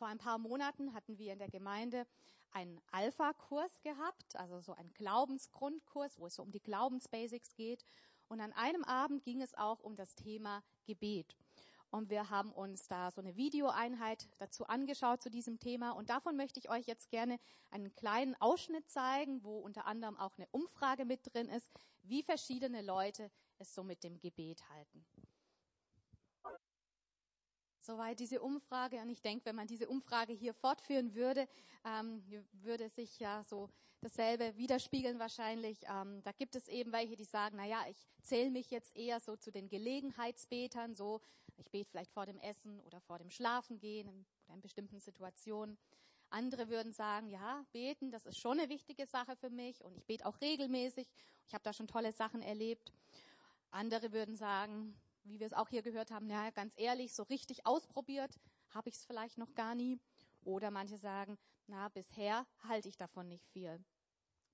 Vor 0.00 0.08
ein 0.08 0.16
paar 0.16 0.38
Monaten 0.38 0.94
hatten 0.94 1.18
wir 1.18 1.30
in 1.30 1.38
der 1.38 1.50
Gemeinde 1.50 2.06
einen 2.52 2.80
Alpha-Kurs 2.90 3.82
gehabt, 3.82 4.34
also 4.34 4.58
so 4.62 4.72
einen 4.72 4.94
Glaubensgrundkurs, 4.94 6.18
wo 6.18 6.26
es 6.26 6.36
so 6.36 6.42
um 6.42 6.50
die 6.50 6.62
Glaubensbasics 6.62 7.54
geht. 7.54 7.84
Und 8.26 8.40
an 8.40 8.54
einem 8.54 8.82
Abend 8.82 9.24
ging 9.24 9.42
es 9.42 9.54
auch 9.54 9.80
um 9.80 9.96
das 9.96 10.14
Thema 10.14 10.62
Gebet. 10.86 11.36
Und 11.90 12.08
wir 12.08 12.30
haben 12.30 12.50
uns 12.50 12.88
da 12.88 13.10
so 13.10 13.20
eine 13.20 13.36
Videoeinheit 13.36 14.26
dazu 14.38 14.66
angeschaut 14.66 15.20
zu 15.20 15.28
diesem 15.28 15.58
Thema. 15.58 15.90
Und 15.90 16.08
davon 16.08 16.34
möchte 16.34 16.58
ich 16.60 16.70
euch 16.70 16.86
jetzt 16.86 17.10
gerne 17.10 17.38
einen 17.70 17.94
kleinen 17.94 18.34
Ausschnitt 18.40 18.88
zeigen, 18.88 19.44
wo 19.44 19.58
unter 19.58 19.84
anderem 19.84 20.16
auch 20.16 20.32
eine 20.38 20.48
Umfrage 20.50 21.04
mit 21.04 21.34
drin 21.34 21.50
ist, 21.50 21.70
wie 22.04 22.22
verschiedene 22.22 22.80
Leute 22.80 23.30
es 23.58 23.74
so 23.74 23.84
mit 23.84 24.02
dem 24.02 24.18
Gebet 24.18 24.66
halten. 24.70 25.04
Soweit 27.90 28.20
diese 28.20 28.40
Umfrage. 28.40 29.00
Und 29.02 29.08
ich 29.08 29.20
denke, 29.20 29.46
wenn 29.46 29.56
man 29.56 29.66
diese 29.66 29.88
Umfrage 29.88 30.32
hier 30.32 30.54
fortführen 30.54 31.12
würde, 31.16 31.48
ähm, 31.84 32.22
würde 32.52 32.88
sich 32.88 33.18
ja 33.18 33.42
so 33.42 33.68
dasselbe 34.00 34.56
widerspiegeln 34.56 35.18
wahrscheinlich. 35.18 35.80
Ähm, 35.90 36.22
da 36.22 36.30
gibt 36.30 36.54
es 36.54 36.68
eben 36.68 36.92
welche, 36.92 37.16
die 37.16 37.24
sagen, 37.24 37.56
na 37.56 37.66
ja, 37.66 37.84
ich 37.90 37.96
zähle 38.22 38.50
mich 38.50 38.70
jetzt 38.70 38.94
eher 38.94 39.18
so 39.18 39.34
zu 39.34 39.50
den 39.50 39.68
Gelegenheitsbetern, 39.68 40.94
so 40.94 41.20
ich 41.56 41.68
bete 41.72 41.90
vielleicht 41.90 42.12
vor 42.12 42.26
dem 42.26 42.38
Essen 42.38 42.78
oder 42.82 43.00
vor 43.00 43.18
dem 43.18 43.28
Schlafengehen 43.28 44.08
oder 44.08 44.54
in 44.54 44.60
bestimmten 44.60 45.00
Situationen. 45.00 45.76
Andere 46.28 46.68
würden 46.68 46.92
sagen, 46.92 47.28
ja, 47.28 47.64
beten, 47.72 48.12
das 48.12 48.24
ist 48.24 48.38
schon 48.38 48.60
eine 48.60 48.68
wichtige 48.68 49.04
Sache 49.06 49.34
für 49.34 49.50
mich 49.50 49.82
und 49.84 49.96
ich 49.96 50.06
bete 50.06 50.26
auch 50.26 50.40
regelmäßig. 50.40 51.08
Ich 51.48 51.54
habe 51.54 51.64
da 51.64 51.72
schon 51.72 51.88
tolle 51.88 52.12
Sachen 52.12 52.40
erlebt. 52.40 52.92
Andere 53.72 54.12
würden 54.12 54.36
sagen, 54.36 54.94
wie 55.24 55.40
wir 55.40 55.46
es 55.46 55.52
auch 55.52 55.68
hier 55.68 55.82
gehört 55.82 56.10
haben, 56.10 56.28
ja, 56.28 56.50
ganz 56.50 56.74
ehrlich, 56.76 57.14
so 57.14 57.22
richtig 57.24 57.66
ausprobiert 57.66 58.38
habe 58.70 58.88
ich 58.88 58.96
es 58.96 59.04
vielleicht 59.04 59.38
noch 59.38 59.54
gar 59.54 59.74
nie. 59.74 59.98
Oder 60.42 60.70
manche 60.70 60.96
sagen, 60.96 61.38
na, 61.66 61.88
bisher 61.88 62.46
halte 62.68 62.88
ich 62.88 62.96
davon 62.96 63.28
nicht 63.28 63.46
viel. 63.48 63.84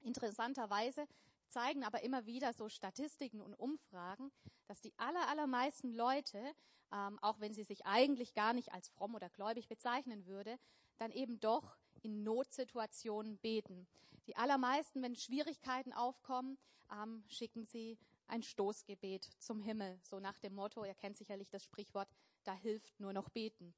Interessanterweise 0.00 1.06
zeigen 1.48 1.84
aber 1.84 2.02
immer 2.02 2.26
wieder 2.26 2.52
so 2.52 2.68
Statistiken 2.68 3.40
und 3.40 3.54
Umfragen, 3.54 4.32
dass 4.66 4.80
die 4.80 4.92
aller, 4.98 5.28
allermeisten 5.28 5.92
Leute, 5.92 6.52
ähm, 6.92 7.18
auch 7.22 7.40
wenn 7.40 7.54
sie 7.54 7.62
sich 7.62 7.86
eigentlich 7.86 8.34
gar 8.34 8.52
nicht 8.52 8.72
als 8.72 8.88
fromm 8.88 9.14
oder 9.14 9.30
gläubig 9.30 9.68
bezeichnen 9.68 10.26
würde, 10.26 10.58
dann 10.98 11.12
eben 11.12 11.38
doch 11.40 11.76
in 12.02 12.22
Notsituationen 12.22 13.38
beten. 13.38 13.86
Die 14.26 14.36
allermeisten, 14.36 15.02
wenn 15.02 15.14
Schwierigkeiten 15.14 15.92
aufkommen, 15.92 16.58
ähm, 16.90 17.24
schicken 17.28 17.66
sie 17.66 17.98
ein 18.28 18.42
Stoßgebet 18.42 19.24
zum 19.38 19.60
Himmel, 19.60 19.98
so 20.02 20.20
nach 20.20 20.38
dem 20.38 20.54
Motto, 20.54 20.84
ihr 20.84 20.94
kennt 20.94 21.16
sicherlich 21.16 21.48
das 21.48 21.62
Sprichwort, 21.64 22.08
da 22.44 22.54
hilft 22.54 22.98
nur 23.00 23.12
noch 23.12 23.28
beten. 23.28 23.74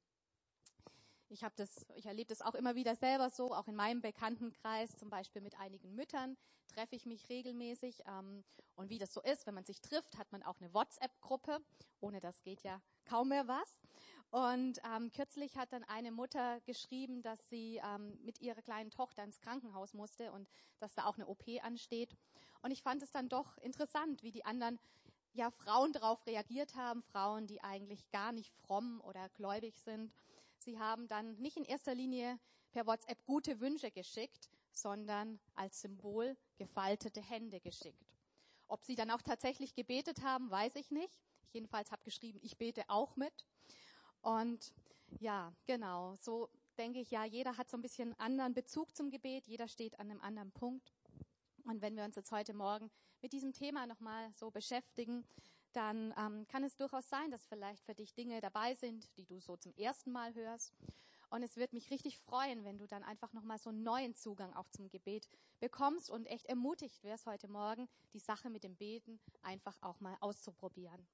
Ich 1.29 1.43
habe 1.43 1.53
das, 1.55 1.85
ich 1.95 2.07
erlebe 2.07 2.29
das 2.29 2.41
auch 2.41 2.55
immer 2.55 2.75
wieder 2.75 2.95
selber 2.95 3.29
so, 3.29 3.53
auch 3.53 3.67
in 3.67 3.75
meinem 3.75 4.01
Bekanntenkreis, 4.01 4.97
zum 4.97 5.09
Beispiel 5.09 5.41
mit 5.41 5.59
einigen 5.59 5.93
Müttern 5.93 6.37
treffe 6.69 6.95
ich 6.95 7.05
mich 7.05 7.27
regelmäßig. 7.29 8.03
Ähm, 8.07 8.43
und 8.75 8.89
wie 8.89 8.99
das 8.99 9.13
so 9.13 9.21
ist, 9.21 9.45
wenn 9.45 9.55
man 9.55 9.65
sich 9.65 9.81
trifft, 9.81 10.17
hat 10.17 10.31
man 10.31 10.43
auch 10.43 10.59
eine 10.59 10.73
WhatsApp-Gruppe. 10.73 11.59
Ohne 11.99 12.19
das 12.19 12.41
geht 12.41 12.63
ja 12.63 12.81
kaum 13.05 13.29
mehr 13.29 13.47
was. 13.47 13.77
Und 14.31 14.79
ähm, 14.83 15.11
kürzlich 15.11 15.57
hat 15.57 15.73
dann 15.73 15.83
eine 15.85 16.11
Mutter 16.11 16.59
geschrieben, 16.61 17.23
dass 17.23 17.49
sie 17.49 17.81
ähm, 17.83 18.17
mit 18.23 18.39
ihrer 18.41 18.61
kleinen 18.61 18.91
Tochter 18.91 19.23
ins 19.23 19.39
Krankenhaus 19.39 19.93
musste 19.93 20.31
und 20.31 20.47
dass 20.79 20.93
da 20.93 21.05
auch 21.05 21.15
eine 21.15 21.27
OP 21.27 21.43
ansteht. 21.63 22.15
Und 22.61 22.71
ich 22.71 22.83
fand 22.83 23.01
es 23.01 23.11
dann 23.11 23.27
doch 23.27 23.57
interessant, 23.57 24.21
wie 24.21 24.31
die 24.31 24.45
anderen 24.45 24.79
ja 25.33 25.49
Frauen 25.49 25.93
darauf 25.93 26.25
reagiert 26.27 26.75
haben, 26.75 27.01
Frauen, 27.01 27.47
die 27.47 27.63
eigentlich 27.63 28.09
gar 28.11 28.31
nicht 28.31 28.53
fromm 28.55 29.01
oder 29.01 29.29
gläubig 29.29 29.77
sind. 29.79 30.13
Sie 30.57 30.77
haben 30.77 31.07
dann 31.07 31.35
nicht 31.37 31.57
in 31.57 31.63
erster 31.63 31.95
Linie 31.95 32.39
per 32.71 32.85
WhatsApp 32.85 33.25
gute 33.25 33.59
Wünsche 33.59 33.89
geschickt, 33.89 34.49
sondern 34.71 35.39
als 35.55 35.81
Symbol 35.81 36.37
gefaltete 36.57 37.21
Hände 37.21 37.59
geschickt. 37.59 38.15
Ob 38.67 38.83
sie 38.85 38.95
dann 38.95 39.09
auch 39.09 39.23
tatsächlich 39.23 39.73
gebetet 39.73 40.21
haben, 40.21 40.51
weiß 40.51 40.75
ich 40.75 40.91
nicht. 40.91 41.19
Ich 41.41 41.53
jedenfalls 41.53 41.91
habe 41.91 42.03
geschrieben, 42.03 42.39
ich 42.43 42.57
bete 42.57 42.83
auch 42.87 43.15
mit. 43.15 43.33
Und 44.21 44.73
ja, 45.19 45.53
genau, 45.65 46.15
so 46.15 46.49
denke 46.77 46.99
ich, 46.99 47.11
ja, 47.11 47.25
jeder 47.25 47.57
hat 47.57 47.69
so 47.69 47.77
ein 47.77 47.81
bisschen 47.81 48.17
anderen 48.19 48.53
Bezug 48.53 48.95
zum 48.95 49.09
Gebet, 49.09 49.47
jeder 49.47 49.67
steht 49.67 49.99
an 49.99 50.09
einem 50.09 50.21
anderen 50.21 50.51
Punkt. 50.51 50.93
Und 51.65 51.81
wenn 51.81 51.95
wir 51.95 52.03
uns 52.03 52.15
jetzt 52.15 52.31
heute 52.31 52.53
Morgen 52.53 52.89
mit 53.21 53.33
diesem 53.33 53.53
Thema 53.53 53.85
nochmal 53.85 54.31
so 54.33 54.49
beschäftigen, 54.49 55.25
dann 55.73 56.13
ähm, 56.17 56.47
kann 56.47 56.63
es 56.63 56.75
durchaus 56.77 57.09
sein, 57.09 57.31
dass 57.31 57.45
vielleicht 57.45 57.83
für 57.83 57.93
dich 57.93 58.13
Dinge 58.13 58.41
dabei 58.41 58.73
sind, 58.75 59.07
die 59.17 59.25
du 59.25 59.39
so 59.39 59.55
zum 59.57 59.73
ersten 59.75 60.11
Mal 60.11 60.33
hörst. 60.33 60.73
Und 61.29 61.43
es 61.43 61.57
wird 61.57 61.73
mich 61.73 61.91
richtig 61.91 62.17
freuen, 62.17 62.63
wenn 62.63 62.79
du 62.79 62.87
dann 62.87 63.03
einfach 63.03 63.33
nochmal 63.33 63.59
so 63.59 63.69
einen 63.69 63.83
neuen 63.83 64.15
Zugang 64.15 64.51
auch 64.55 64.67
zum 64.69 64.89
Gebet 64.89 65.29
bekommst 65.59 66.09
und 66.09 66.25
echt 66.25 66.47
ermutigt 66.47 67.03
wirst 67.03 67.27
heute 67.27 67.47
Morgen, 67.47 67.87
die 68.13 68.19
Sache 68.19 68.49
mit 68.49 68.63
dem 68.63 68.75
Beten 68.75 69.19
einfach 69.43 69.77
auch 69.81 69.99
mal 69.99 70.17
auszuprobieren. 70.21 71.07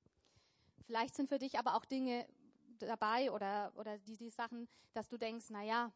Vielleicht 0.85 1.15
sind 1.15 1.27
für 1.27 1.39
dich 1.39 1.59
aber 1.59 1.75
auch 1.75 1.83
Dinge 1.83 2.25
dabei 2.75 3.31
oder, 3.31 3.71
oder 3.75 3.97
die, 3.97 4.17
die 4.17 4.29
Sachen, 4.29 4.67
dass 4.93 5.07
du 5.09 5.17
denkst, 5.17 5.45
na 5.49 5.63
ja, 5.63 5.91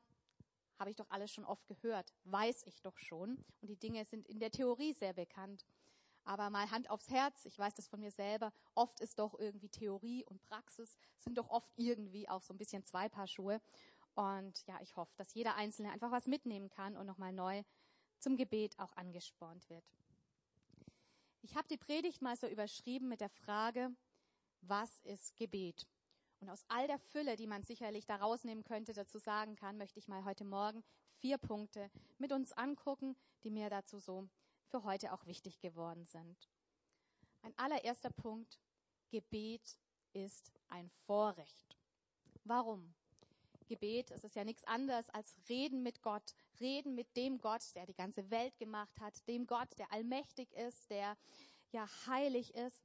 habe 0.77 0.89
ich 0.89 0.95
doch 0.95 1.09
alles 1.09 1.31
schon 1.31 1.45
oft 1.45 1.67
gehört, 1.67 2.13
weiß 2.23 2.63
ich 2.65 2.81
doch 2.81 2.97
schon. 2.97 3.43
Und 3.61 3.67
die 3.69 3.75
Dinge 3.75 4.05
sind 4.05 4.27
in 4.27 4.39
der 4.39 4.51
Theorie 4.51 4.93
sehr 4.93 5.13
bekannt. 5.13 5.65
Aber 6.23 6.49
mal 6.49 6.69
Hand 6.69 6.89
aufs 6.89 7.09
Herz, 7.09 7.45
ich 7.45 7.57
weiß 7.57 7.75
das 7.75 7.87
von 7.87 7.99
mir 7.99 8.11
selber, 8.11 8.53
oft 8.75 8.99
ist 8.99 9.19
doch 9.19 9.37
irgendwie 9.39 9.69
Theorie 9.69 10.23
und 10.25 10.41
Praxis 10.43 10.97
sind 11.17 11.37
doch 11.37 11.49
oft 11.49 11.71
irgendwie 11.75 12.29
auch 12.29 12.43
so 12.43 12.53
ein 12.53 12.57
bisschen 12.57 12.85
zwei 12.85 13.09
Paar 13.09 13.27
Schuhe. 13.27 13.61
Und 14.15 14.65
ja, 14.67 14.79
ich 14.81 14.95
hoffe, 14.95 15.13
dass 15.17 15.33
jeder 15.33 15.55
Einzelne 15.55 15.91
einfach 15.91 16.11
was 16.11 16.27
mitnehmen 16.27 16.69
kann 16.69 16.97
und 16.97 17.05
nochmal 17.05 17.33
neu 17.33 17.63
zum 18.19 18.35
Gebet 18.35 18.77
auch 18.79 18.95
angespornt 18.95 19.69
wird. 19.69 19.83
Ich 21.41 21.55
habe 21.55 21.67
die 21.67 21.77
Predigt 21.77 22.21
mal 22.21 22.35
so 22.35 22.47
überschrieben 22.47 23.07
mit 23.07 23.21
der 23.21 23.29
Frage, 23.29 23.91
was 24.61 24.99
ist 25.01 25.35
Gebet? 25.35 25.87
Und 26.39 26.49
aus 26.49 26.63
all 26.69 26.87
der 26.87 26.99
Fülle, 26.99 27.35
die 27.35 27.47
man 27.47 27.63
sicherlich 27.63 28.05
da 28.05 28.15
rausnehmen 28.15 28.63
könnte, 28.63 28.93
dazu 28.93 29.17
sagen 29.17 29.55
kann, 29.55 29.77
möchte 29.77 29.99
ich 29.99 30.07
mal 30.07 30.23
heute 30.23 30.45
Morgen 30.45 30.83
vier 31.17 31.37
Punkte 31.37 31.91
mit 32.17 32.31
uns 32.31 32.53
angucken, 32.53 33.15
die 33.43 33.51
mir 33.51 33.69
dazu 33.69 33.99
so 33.99 34.27
für 34.67 34.83
heute 34.83 35.11
auch 35.13 35.25
wichtig 35.25 35.59
geworden 35.59 36.05
sind. 36.05 36.49
Ein 37.41 37.57
allererster 37.57 38.11
Punkt, 38.11 38.59
Gebet 39.09 39.77
ist 40.13 40.51
ein 40.69 40.89
Vorrecht. 41.05 41.77
Warum? 42.43 42.93
Gebet, 43.67 44.09
es 44.11 44.23
ist 44.23 44.35
ja 44.35 44.43
nichts 44.43 44.63
anderes 44.63 45.09
als 45.09 45.35
Reden 45.47 45.83
mit 45.83 46.01
Gott, 46.01 46.33
Reden 46.59 46.95
mit 46.95 47.15
dem 47.15 47.39
Gott, 47.39 47.75
der 47.75 47.85
die 47.85 47.93
ganze 47.93 48.29
Welt 48.31 48.57
gemacht 48.57 48.99
hat, 48.99 49.27
dem 49.27 49.45
Gott, 49.45 49.69
der 49.77 49.91
allmächtig 49.91 50.51
ist, 50.53 50.89
der 50.89 51.17
ja 51.71 51.87
heilig 52.07 52.55
ist. 52.55 52.81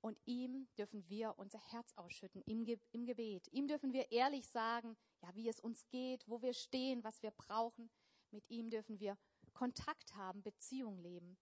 Und 0.00 0.18
ihm 0.24 0.66
dürfen 0.78 1.06
wir 1.08 1.38
unser 1.38 1.58
Herz 1.72 1.92
ausschütten 1.96 2.42
im, 2.46 2.64
Ge 2.64 2.78
im 2.92 3.04
Gebet. 3.04 3.48
Ihm 3.52 3.68
dürfen 3.68 3.92
wir 3.92 4.10
ehrlich 4.10 4.46
sagen, 4.48 4.96
ja, 5.20 5.34
wie 5.34 5.48
es 5.48 5.60
uns 5.60 5.86
geht, 5.88 6.26
wo 6.26 6.40
wir 6.40 6.54
stehen, 6.54 7.04
was 7.04 7.22
wir 7.22 7.30
brauchen. 7.32 7.90
Mit 8.30 8.48
ihm 8.48 8.70
dürfen 8.70 8.98
wir 8.98 9.18
Kontakt 9.52 10.14
haben, 10.14 10.42
Beziehung 10.42 10.98
leben. 10.98 11.36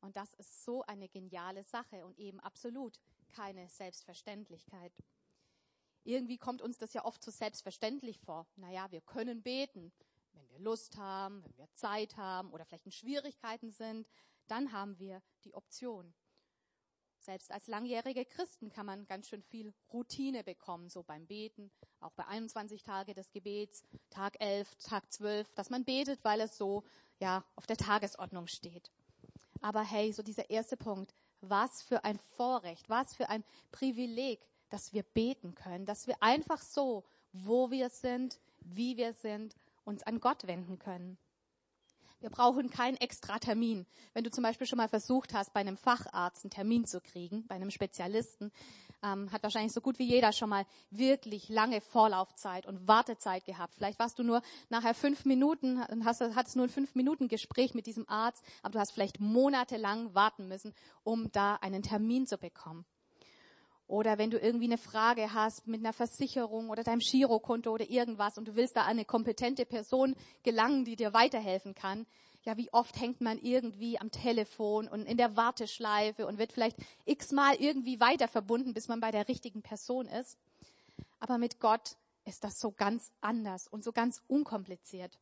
Und 0.00 0.16
das 0.16 0.34
ist 0.34 0.64
so 0.64 0.82
eine 0.82 1.08
geniale 1.08 1.64
Sache 1.64 2.04
und 2.04 2.18
eben 2.18 2.40
absolut 2.40 3.00
keine 3.28 3.68
Selbstverständlichkeit. 3.70 4.92
Irgendwie 6.02 6.36
kommt 6.36 6.60
uns 6.60 6.76
das 6.76 6.92
ja 6.92 7.06
oft 7.06 7.22
so 7.22 7.30
selbstverständlich 7.30 8.20
vor. 8.20 8.46
Naja, 8.56 8.90
wir 8.90 9.00
können 9.00 9.42
beten. 9.42 9.92
Wenn 10.32 10.50
wir 10.50 10.58
Lust 10.58 10.98
haben, 10.98 11.42
wenn 11.42 11.56
wir 11.56 11.72
Zeit 11.72 12.18
haben 12.18 12.52
oder 12.52 12.66
vielleicht 12.66 12.84
in 12.84 12.92
Schwierigkeiten 12.92 13.70
sind, 13.70 14.06
dann 14.46 14.72
haben 14.72 14.98
wir 14.98 15.22
die 15.44 15.54
Option. 15.54 16.12
Selbst 17.24 17.50
als 17.50 17.68
langjährige 17.68 18.26
Christen 18.26 18.68
kann 18.68 18.84
man 18.84 19.06
ganz 19.06 19.28
schön 19.28 19.42
viel 19.42 19.72
Routine 19.90 20.44
bekommen, 20.44 20.90
so 20.90 21.02
beim 21.02 21.26
Beten, 21.26 21.70
auch 22.00 22.12
bei 22.12 22.26
21 22.26 22.82
Tage 22.82 23.14
des 23.14 23.30
Gebets, 23.30 23.82
Tag 24.10 24.36
11, 24.40 24.74
Tag 24.76 25.10
12, 25.10 25.50
dass 25.54 25.70
man 25.70 25.84
betet, 25.84 26.22
weil 26.22 26.42
es 26.42 26.58
so, 26.58 26.84
ja, 27.20 27.42
auf 27.56 27.66
der 27.66 27.78
Tagesordnung 27.78 28.46
steht. 28.46 28.90
Aber 29.62 29.80
hey, 29.80 30.12
so 30.12 30.22
dieser 30.22 30.50
erste 30.50 30.76
Punkt, 30.76 31.14
was 31.40 31.80
für 31.80 32.04
ein 32.04 32.18
Vorrecht, 32.36 32.90
was 32.90 33.14
für 33.14 33.30
ein 33.30 33.42
Privileg, 33.72 34.46
dass 34.68 34.92
wir 34.92 35.02
beten 35.02 35.54
können, 35.54 35.86
dass 35.86 36.06
wir 36.06 36.22
einfach 36.22 36.60
so, 36.60 37.04
wo 37.32 37.70
wir 37.70 37.88
sind, 37.88 38.38
wie 38.60 38.98
wir 38.98 39.14
sind, 39.14 39.56
uns 39.84 40.02
an 40.02 40.20
Gott 40.20 40.46
wenden 40.46 40.78
können. 40.78 41.16
Wir 42.24 42.30
brauchen 42.30 42.70
keinen 42.70 42.96
extra 42.96 43.38
Termin. 43.38 43.84
Wenn 44.14 44.24
du 44.24 44.30
zum 44.30 44.44
Beispiel 44.44 44.66
schon 44.66 44.78
mal 44.78 44.88
versucht 44.88 45.34
hast, 45.34 45.52
bei 45.52 45.60
einem 45.60 45.76
Facharzt 45.76 46.42
einen 46.42 46.50
Termin 46.50 46.86
zu 46.86 47.02
kriegen, 47.02 47.46
bei 47.46 47.54
einem 47.54 47.70
Spezialisten, 47.70 48.50
ähm, 49.02 49.30
hat 49.30 49.42
wahrscheinlich 49.42 49.74
so 49.74 49.82
gut 49.82 49.98
wie 49.98 50.06
jeder 50.06 50.32
schon 50.32 50.48
mal 50.48 50.64
wirklich 50.90 51.50
lange 51.50 51.82
Vorlaufzeit 51.82 52.64
und 52.64 52.88
Wartezeit 52.88 53.44
gehabt. 53.44 53.74
Vielleicht 53.74 53.98
warst 53.98 54.18
du 54.18 54.22
nur 54.22 54.40
nachher 54.70 54.94
fünf 54.94 55.26
Minuten 55.26 55.82
und 55.82 56.06
hast, 56.06 56.22
hattest 56.22 56.56
nur 56.56 56.64
ein 56.64 56.70
fünf 56.70 56.94
Minuten 56.94 57.28
Gespräch 57.28 57.74
mit 57.74 57.84
diesem 57.84 58.08
Arzt, 58.08 58.42
aber 58.62 58.72
du 58.72 58.78
hast 58.78 58.92
vielleicht 58.92 59.20
monatelang 59.20 60.14
warten 60.14 60.48
müssen, 60.48 60.72
um 61.02 61.30
da 61.30 61.56
einen 61.56 61.82
Termin 61.82 62.26
zu 62.26 62.38
bekommen. 62.38 62.86
Oder 63.86 64.16
wenn 64.16 64.30
du 64.30 64.38
irgendwie 64.38 64.64
eine 64.64 64.78
Frage 64.78 65.34
hast 65.34 65.66
mit 65.66 65.80
einer 65.80 65.92
Versicherung 65.92 66.70
oder 66.70 66.82
deinem 66.82 67.00
Girokonto 67.00 67.70
oder 67.70 67.88
irgendwas 67.88 68.38
und 68.38 68.48
du 68.48 68.56
willst 68.56 68.76
da 68.76 68.82
an 68.82 68.90
eine 68.90 69.04
kompetente 69.04 69.66
Person 69.66 70.16
gelangen, 70.42 70.84
die 70.84 70.96
dir 70.96 71.12
weiterhelfen 71.12 71.74
kann. 71.74 72.06
Ja, 72.44 72.56
wie 72.56 72.72
oft 72.72 72.98
hängt 73.00 73.20
man 73.20 73.38
irgendwie 73.38 73.98
am 73.98 74.10
Telefon 74.10 74.88
und 74.88 75.06
in 75.06 75.16
der 75.16 75.36
Warteschleife 75.36 76.26
und 76.26 76.38
wird 76.38 76.52
vielleicht 76.52 76.76
x-mal 77.04 77.54
irgendwie 77.56 78.00
weiter 78.00 78.28
verbunden, 78.28 78.74
bis 78.74 78.88
man 78.88 79.00
bei 79.00 79.10
der 79.10 79.28
richtigen 79.28 79.62
Person 79.62 80.06
ist. 80.06 80.38
Aber 81.20 81.38
mit 81.38 81.60
Gott 81.60 81.96
ist 82.24 82.44
das 82.44 82.58
so 82.58 82.70
ganz 82.70 83.12
anders 83.20 83.68
und 83.68 83.84
so 83.84 83.92
ganz 83.92 84.22
unkompliziert. 84.28 85.18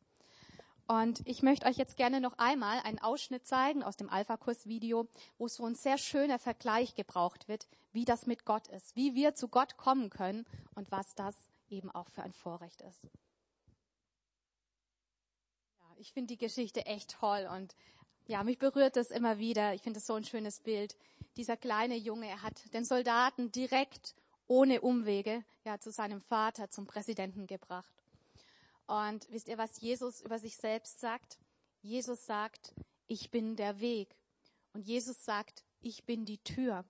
Und 0.87 1.27
ich 1.27 1.43
möchte 1.43 1.67
euch 1.67 1.77
jetzt 1.77 1.97
gerne 1.97 2.21
noch 2.21 2.39
einmal 2.39 2.81
einen 2.81 2.99
Ausschnitt 2.99 3.47
zeigen 3.47 3.83
aus 3.83 3.97
dem 3.97 4.11
Alpha-Kurs-Video, 4.11 5.09
wo 5.39 5.49
so 5.49 5.65
ein 5.65 5.75
sehr 5.75 5.97
schöner 5.97 6.39
Vergleich 6.39 6.95
gebraucht 6.95 7.49
wird, 7.49 7.69
wie 7.93 8.05
das 8.05 8.27
mit 8.27 8.45
Gott 8.45 8.69
ist, 8.69 8.97
wie 8.97 9.15
wir 9.15 9.35
zu 9.35 9.49
Gott 9.49 9.77
kommen 9.77 10.11
können 10.11 10.45
und 10.75 10.91
was 10.91 11.15
das 11.15 11.37
eben 11.69 11.91
auch 11.91 12.09
für 12.11 12.23
ein 12.23 12.33
Vorrecht 12.33 12.83
ist. 12.83 13.05
Ja, 15.79 15.95
ich 15.99 16.13
finde 16.13 16.35
die 16.35 16.39
Geschichte 16.39 16.85
echt 16.85 17.13
toll 17.13 17.49
und 17.53 17.75
ja, 18.27 18.45
mich 18.45 18.59
berührt 18.59 18.97
das 18.97 19.11
immer 19.11 19.39
wieder. 19.39 19.75
Ich 19.75 19.83
finde 19.83 19.99
es 19.99 20.07
so 20.07 20.15
ein 20.15 20.25
schönes 20.25 20.61
Bild. 20.61 20.97
Dieser 21.37 21.57
kleine 21.57 21.97
Junge, 21.97 22.29
er 22.29 22.43
hat 22.43 22.73
den 22.73 22.85
Soldaten 22.85 23.51
direkt 23.51 24.15
ohne 24.47 24.81
Umwege 24.81 25.45
ja 25.65 25.79
zu 25.79 25.91
seinem 25.91 26.21
Vater, 26.21 26.71
zum 26.71 26.87
Präsidenten 26.87 27.47
gebracht. 27.47 28.02
Und 28.87 29.31
wisst 29.31 29.49
ihr, 29.49 29.59
was 29.59 29.81
Jesus 29.81 30.21
über 30.21 30.39
sich 30.39 30.57
selbst 30.57 31.01
sagt? 31.01 31.39
Jesus 31.83 32.27
sagt, 32.27 32.75
ich 33.07 33.31
bin 33.31 33.57
der 33.57 33.81
Weg. 33.81 34.17
Und 34.73 34.87
Jesus 34.87 35.25
sagt, 35.25 35.65
ich 35.81 36.05
bin 36.05 36.25
die 36.25 36.39
Tür. 36.39 36.85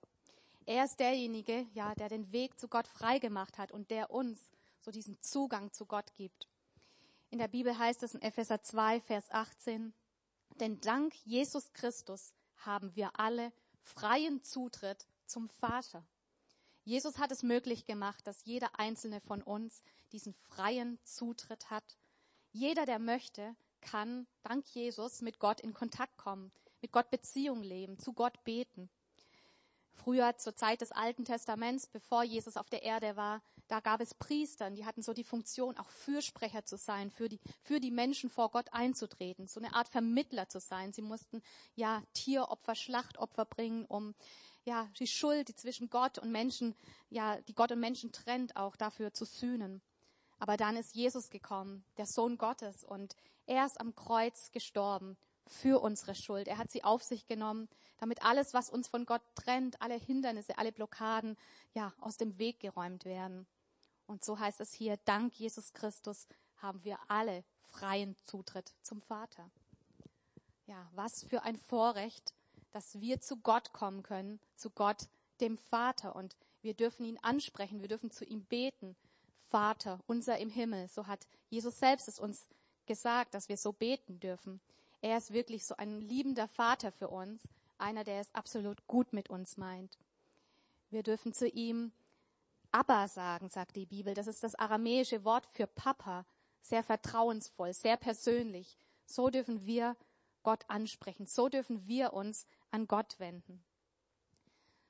Er 0.65 0.85
ist 0.85 0.99
derjenige, 0.99 1.65
ja, 1.73 1.93
der 1.95 2.09
den 2.09 2.31
Weg 2.31 2.59
zu 2.59 2.67
Gott 2.67 2.87
freigemacht 2.87 3.57
hat 3.57 3.71
und 3.71 3.91
der 3.91 4.11
uns 4.11 4.49
so 4.79 4.91
diesen 4.91 5.19
Zugang 5.21 5.71
zu 5.71 5.85
Gott 5.85 6.13
gibt. 6.13 6.47
In 7.29 7.39
der 7.39 7.47
Bibel 7.47 7.77
heißt 7.77 8.03
es 8.03 8.13
in 8.13 8.21
Epheser 8.21 8.61
2, 8.61 9.01
Vers 9.01 9.31
18, 9.31 9.93
denn 10.59 10.79
dank 10.81 11.15
Jesus 11.25 11.73
Christus 11.73 12.33
haben 12.57 12.95
wir 12.95 13.19
alle 13.19 13.51
freien 13.81 14.43
Zutritt 14.43 15.07
zum 15.25 15.49
Vater. 15.49 16.05
Jesus 16.85 17.17
hat 17.17 17.31
es 17.31 17.43
möglich 17.43 17.85
gemacht, 17.85 18.27
dass 18.27 18.45
jeder 18.45 18.79
einzelne 18.79 19.21
von 19.21 19.41
uns 19.41 19.83
diesen 20.11 20.33
freien 20.33 20.99
Zutritt 21.03 21.69
hat. 21.69 21.97
Jeder, 22.51 22.85
der 22.85 22.99
möchte, 22.99 23.55
kann 23.81 24.27
dank 24.43 24.65
Jesus 24.67 25.21
mit 25.21 25.39
Gott 25.39 25.61
in 25.61 25.73
Kontakt 25.73 26.17
kommen, 26.17 26.51
mit 26.81 26.91
Gott 26.91 27.09
Beziehung 27.09 27.61
leben, 27.63 27.97
zu 27.99 28.13
Gott 28.13 28.43
beten. 28.43 28.89
Früher 29.93 30.37
zur 30.37 30.55
Zeit 30.55 30.81
des 30.81 30.91
Alten 30.91 31.23
Testaments, 31.23 31.87
bevor 31.87 32.23
Jesus 32.23 32.57
auf 32.57 32.69
der 32.69 32.83
Erde 32.83 33.15
war, 33.15 33.41
da 33.67 33.79
gab 33.79 34.01
es 34.01 34.13
Priester, 34.13 34.69
die 34.71 34.85
hatten 34.85 35.01
so 35.01 35.13
die 35.13 35.23
Funktion, 35.23 35.77
auch 35.77 35.89
Fürsprecher 35.89 36.65
zu 36.65 36.77
sein, 36.77 37.09
für 37.09 37.29
die, 37.29 37.39
für 37.61 37.79
die 37.79 37.91
Menschen 37.91 38.29
vor 38.29 38.51
Gott 38.51 38.73
einzutreten, 38.73 39.47
so 39.47 39.59
eine 39.59 39.73
Art 39.73 39.87
Vermittler 39.87 40.49
zu 40.49 40.59
sein. 40.59 40.91
Sie 40.91 41.01
mussten 41.01 41.41
ja 41.75 42.03
Tieropfer, 42.13 42.75
Schlachtopfer 42.75 43.45
bringen, 43.45 43.85
um 43.85 44.15
ja, 44.65 44.87
die 44.99 45.07
Schuld, 45.07 45.49
die 45.49 45.55
zwischen 45.55 45.89
Gott 45.89 46.17
und 46.17 46.31
Menschen, 46.31 46.75
ja, 47.09 47.39
die 47.41 47.53
Gott 47.53 47.71
und 47.71 47.79
Menschen 47.79 48.11
trennt, 48.11 48.55
auch 48.55 48.75
dafür 48.75 49.13
zu 49.13 49.25
sühnen. 49.25 49.81
Aber 50.39 50.57
dann 50.57 50.75
ist 50.75 50.95
Jesus 50.95 51.29
gekommen, 51.29 51.83
der 51.97 52.05
Sohn 52.05 52.37
Gottes, 52.37 52.83
und 52.83 53.15
er 53.45 53.65
ist 53.65 53.79
am 53.79 53.95
Kreuz 53.95 54.51
gestorben 54.51 55.17
für 55.47 55.81
unsere 55.81 56.15
Schuld. 56.15 56.47
Er 56.47 56.57
hat 56.57 56.71
sie 56.71 56.83
auf 56.83 57.03
sich 57.03 57.27
genommen, 57.27 57.67
damit 57.97 58.23
alles, 58.23 58.53
was 58.53 58.69
uns 58.69 58.87
von 58.87 59.05
Gott 59.05 59.21
trennt, 59.35 59.81
alle 59.81 59.95
Hindernisse, 59.95 60.57
alle 60.57 60.71
Blockaden, 60.71 61.37
ja, 61.73 61.93
aus 61.99 62.17
dem 62.17 62.37
Weg 62.37 62.59
geräumt 62.59 63.05
werden. 63.05 63.45
Und 64.07 64.23
so 64.23 64.39
heißt 64.39 64.61
es 64.61 64.73
hier, 64.73 64.97
dank 65.05 65.33
Jesus 65.33 65.73
Christus 65.73 66.27
haben 66.57 66.83
wir 66.83 66.99
alle 67.07 67.43
freien 67.69 68.15
Zutritt 68.25 68.73
zum 68.81 69.01
Vater. 69.01 69.49
Ja, 70.65 70.89
was 70.93 71.23
für 71.23 71.43
ein 71.43 71.57
Vorrecht, 71.57 72.33
dass 72.73 72.99
wir 72.99 73.21
zu 73.21 73.37
Gott 73.37 73.71
kommen 73.71 74.03
können, 74.03 74.39
zu 74.55 74.69
Gott, 74.69 75.07
dem 75.39 75.57
Vater. 75.57 76.15
Und 76.15 76.35
wir 76.61 76.73
dürfen 76.73 77.05
ihn 77.05 77.19
ansprechen, 77.21 77.81
wir 77.81 77.87
dürfen 77.87 78.11
zu 78.11 78.25
ihm 78.25 78.43
beten. 78.43 78.95
Vater, 79.49 79.99
unser 80.07 80.39
im 80.39 80.49
Himmel. 80.49 80.87
So 80.89 81.07
hat 81.07 81.27
Jesus 81.49 81.79
selbst 81.79 82.07
es 82.07 82.19
uns 82.19 82.47
gesagt, 82.85 83.33
dass 83.33 83.49
wir 83.49 83.57
so 83.57 83.71
beten 83.71 84.19
dürfen. 84.19 84.59
Er 85.01 85.17
ist 85.17 85.31
wirklich 85.31 85.65
so 85.65 85.75
ein 85.77 86.01
liebender 86.01 86.47
Vater 86.47 86.91
für 86.91 87.09
uns, 87.09 87.41
einer, 87.77 88.03
der 88.03 88.19
es 88.19 88.33
absolut 88.33 88.87
gut 88.87 89.13
mit 89.13 89.29
uns 89.29 89.57
meint. 89.57 89.97
Wir 90.89 91.03
dürfen 91.03 91.33
zu 91.33 91.47
ihm 91.47 91.91
Abba 92.71 93.07
sagen, 93.07 93.49
sagt 93.49 93.75
die 93.75 93.85
Bibel. 93.85 94.15
Das 94.15 94.25
ist 94.25 94.43
das 94.43 94.55
aramäische 94.55 95.23
Wort 95.23 95.45
für 95.51 95.67
Papa. 95.67 96.25
Sehr 96.61 96.83
vertrauensvoll, 96.83 97.73
sehr 97.73 97.97
persönlich. 97.97 98.77
So 99.05 99.29
dürfen 99.29 99.65
wir 99.65 99.95
Gott 100.41 100.63
ansprechen. 100.69 101.27
So 101.27 101.49
dürfen 101.49 101.87
wir 101.87 102.13
uns 102.13 102.47
an 102.73 102.87
Gott 102.87 103.19
wenden. 103.19 103.63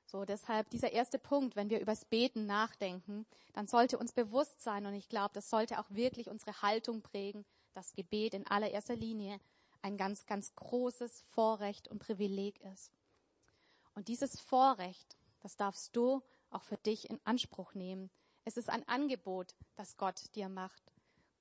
So, 0.06 0.24
deshalb 0.24 0.70
dieser 0.70 0.92
erste 0.92 1.18
Punkt, 1.18 1.54
wenn 1.54 1.70
wir 1.70 1.80
übers 1.80 2.04
Beten 2.04 2.46
nachdenken, 2.46 3.26
dann 3.52 3.66
sollte 3.66 3.98
uns 3.98 4.12
bewusst 4.12 4.62
sein, 4.62 4.86
und 4.86 4.94
ich 4.94 5.08
glaube, 5.08 5.34
das 5.34 5.50
sollte 5.50 5.78
auch 5.78 5.90
wirklich 5.90 6.30
unsere 6.30 6.62
Haltung 6.62 7.02
prägen, 7.02 7.44
dass 7.74 7.94
Gebet 7.94 8.32
in 8.32 8.46
allererster 8.46 8.96
Linie 8.96 9.38
ein 9.82 9.96
ganz, 9.96 10.24
ganz 10.24 10.54
großes 10.54 11.22
Vorrecht 11.32 11.88
und 11.88 11.98
Privileg 11.98 12.58
ist. 12.72 12.92
Und 13.94 14.08
dieses 14.08 14.40
Vorrecht, 14.40 15.16
das 15.40 15.56
darfst 15.56 15.94
du 15.94 16.22
auch 16.50 16.62
für 16.62 16.78
dich 16.78 17.10
in 17.10 17.20
Anspruch 17.24 17.74
nehmen. 17.74 18.10
Es 18.44 18.56
ist 18.56 18.70
ein 18.70 18.86
Angebot, 18.88 19.54
das 19.74 19.96
Gott 19.96 20.34
dir 20.34 20.48
macht. 20.48 20.92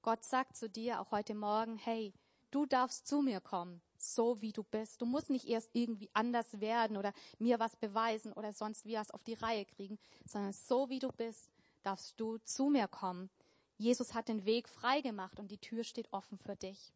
Gott 0.02 0.26
sagt 0.26 0.58
zu 0.58 0.70
dir 0.70 1.00
auch 1.00 1.12
heute 1.12 1.36
Morgen, 1.36 1.78
hey, 1.78 2.14
du 2.52 2.66
darfst 2.66 3.08
zu 3.08 3.22
mir 3.22 3.40
kommen 3.40 3.82
so 4.04 4.42
wie 4.42 4.52
du 4.52 4.64
bist. 4.64 5.02
Du 5.02 5.06
musst 5.06 5.30
nicht 5.30 5.48
erst 5.48 5.70
irgendwie 5.74 6.10
anders 6.14 6.60
werden 6.60 6.98
oder 6.98 7.14
mir 7.40 7.60
was 7.60 7.76
beweisen 7.76 8.34
oder 8.34 8.54
sonst 8.54 8.86
wie 8.86 8.96
was 8.96 9.12
auf 9.12 9.24
die 9.24 9.36
Reihe 9.36 9.66
kriegen, 9.66 9.98
sondern 10.26 10.54
so 10.54 10.90
wie 10.90 11.00
du 11.00 11.10
bist, 11.10 11.50
darfst 11.84 12.20
du 12.20 12.38
zu 12.40 12.70
mir 12.70 12.88
kommen. 12.88 13.30
Jesus 13.78 14.14
hat 14.14 14.28
den 14.28 14.46
Weg 14.46 14.70
frei 14.70 15.02
gemacht 15.02 15.40
und 15.40 15.52
die 15.52 15.58
Tür 15.58 15.84
steht 15.84 16.12
offen 16.12 16.38
für 16.38 16.56
dich. 16.56 16.94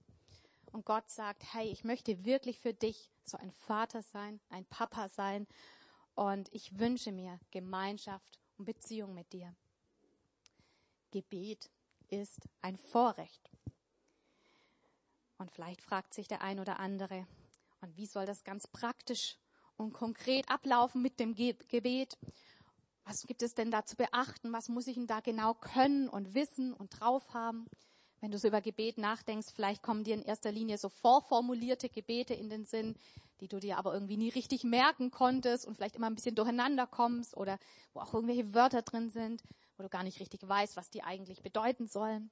Und 0.72 0.86
Gott 0.86 1.10
sagt, 1.10 1.54
hey, 1.54 1.70
ich 1.70 1.84
möchte 1.84 2.26
wirklich 2.26 2.60
für 2.60 2.74
dich 2.74 3.10
so 3.24 3.38
ein 3.38 3.52
Vater 3.52 4.02
sein, 4.02 4.40
ein 4.50 4.66
Papa 4.66 5.10
sein 5.10 5.48
und 6.16 6.54
ich 6.54 6.78
wünsche 6.78 7.12
mir 7.12 7.40
Gemeinschaft 7.52 8.40
und 8.58 8.66
Beziehung 8.66 9.14
mit 9.14 9.32
dir. 9.34 9.56
Gebet 11.12 11.70
ist 12.10 12.48
ein 12.62 12.78
Vorrecht. 12.78 13.50
Und 15.38 15.52
vielleicht 15.52 15.82
fragt 15.82 16.14
sich 16.14 16.28
der 16.28 16.42
ein 16.42 16.60
oder 16.60 16.80
andere, 16.80 17.28
und 17.82 17.96
wie 17.96 18.08
soll 18.08 18.26
das 18.26 18.44
ganz 18.44 18.68
praktisch 18.68 19.38
und 19.76 19.94
konkret 19.94 20.50
ablaufen 20.50 21.02
mit 21.02 21.20
dem 21.20 21.36
Gebet? 21.36 22.18
Was 23.06 23.22
gibt 23.28 23.42
es 23.42 23.54
denn 23.54 23.72
da 23.72 23.86
zu 23.86 23.96
beachten? 23.96 24.52
Was 24.52 24.68
muss 24.68 24.88
ich 24.88 24.96
denn 24.96 25.08
da 25.08 25.20
genau 25.20 25.54
können 25.54 26.10
und 26.10 26.34
wissen 26.34 26.74
und 26.74 27.00
drauf 27.00 27.34
haben? 27.34 27.68
Wenn 28.20 28.32
du 28.32 28.40
so 28.40 28.48
über 28.48 28.62
Gebet 28.62 28.98
nachdenkst, 28.98 29.54
vielleicht 29.54 29.84
kommen 29.84 30.04
dir 30.04 30.16
in 30.16 30.24
erster 30.24 30.52
Linie 30.52 30.80
so 30.80 30.90
vorformulierte 30.90 31.88
Gebete 31.88 32.34
in 32.34 32.50
den 32.50 32.66
Sinn, 32.66 32.96
die 33.40 33.48
du 33.48 33.60
dir 33.60 33.78
aber 33.78 33.94
irgendwie 33.94 34.18
nie 34.18 34.30
richtig 34.30 34.64
merken 34.64 35.12
konntest 35.12 35.68
und 35.68 35.76
vielleicht 35.76 35.96
immer 35.96 36.08
ein 36.08 36.16
bisschen 36.16 36.36
durcheinander 36.36 36.88
kommst 36.88 37.38
oder 37.38 37.60
wo 37.94 38.00
auch 38.00 38.14
irgendwelche 38.14 38.56
Wörter 38.56 38.82
drin 38.82 39.12
sind, 39.12 39.44
wo 39.78 39.84
du 39.84 39.90
gar 39.90 40.04
nicht 40.04 40.20
richtig 40.20 40.48
weißt, 40.48 40.76
was 40.76 40.90
die 40.90 41.04
eigentlich 41.04 41.44
bedeuten 41.44 41.88
sollen. 41.88 42.32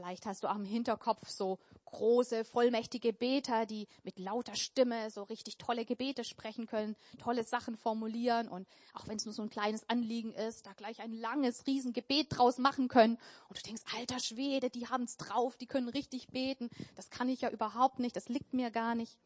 Vielleicht 0.00 0.24
hast 0.24 0.44
du 0.44 0.48
auch 0.48 0.56
im 0.56 0.64
Hinterkopf 0.64 1.28
so 1.28 1.58
große, 1.84 2.46
vollmächtige 2.46 3.12
Beter, 3.12 3.66
die 3.66 3.86
mit 4.02 4.18
lauter 4.18 4.54
Stimme 4.56 5.10
so 5.10 5.24
richtig 5.24 5.58
tolle 5.58 5.84
Gebete 5.84 6.24
sprechen 6.24 6.66
können, 6.66 6.96
tolle 7.18 7.44
Sachen 7.44 7.76
formulieren 7.76 8.48
und 8.48 8.66
auch 8.94 9.06
wenn 9.08 9.18
es 9.18 9.26
nur 9.26 9.34
so 9.34 9.42
ein 9.42 9.50
kleines 9.50 9.86
Anliegen 9.90 10.32
ist, 10.32 10.64
da 10.64 10.72
gleich 10.72 11.00
ein 11.00 11.12
langes 11.12 11.66
Riesengebet 11.66 12.28
draus 12.30 12.56
machen 12.56 12.88
können. 12.88 13.18
Und 13.50 13.58
du 13.58 13.62
denkst, 13.62 13.82
alter 13.94 14.20
Schwede, 14.20 14.70
die 14.70 14.88
haben's 14.88 15.18
drauf, 15.18 15.58
die 15.58 15.66
können 15.66 15.90
richtig 15.90 16.28
beten. 16.28 16.70
Das 16.96 17.10
kann 17.10 17.28
ich 17.28 17.42
ja 17.42 17.50
überhaupt 17.50 17.98
nicht, 17.98 18.16
das 18.16 18.30
liegt 18.30 18.54
mir 18.54 18.70
gar 18.70 18.94
nicht. 18.94 19.18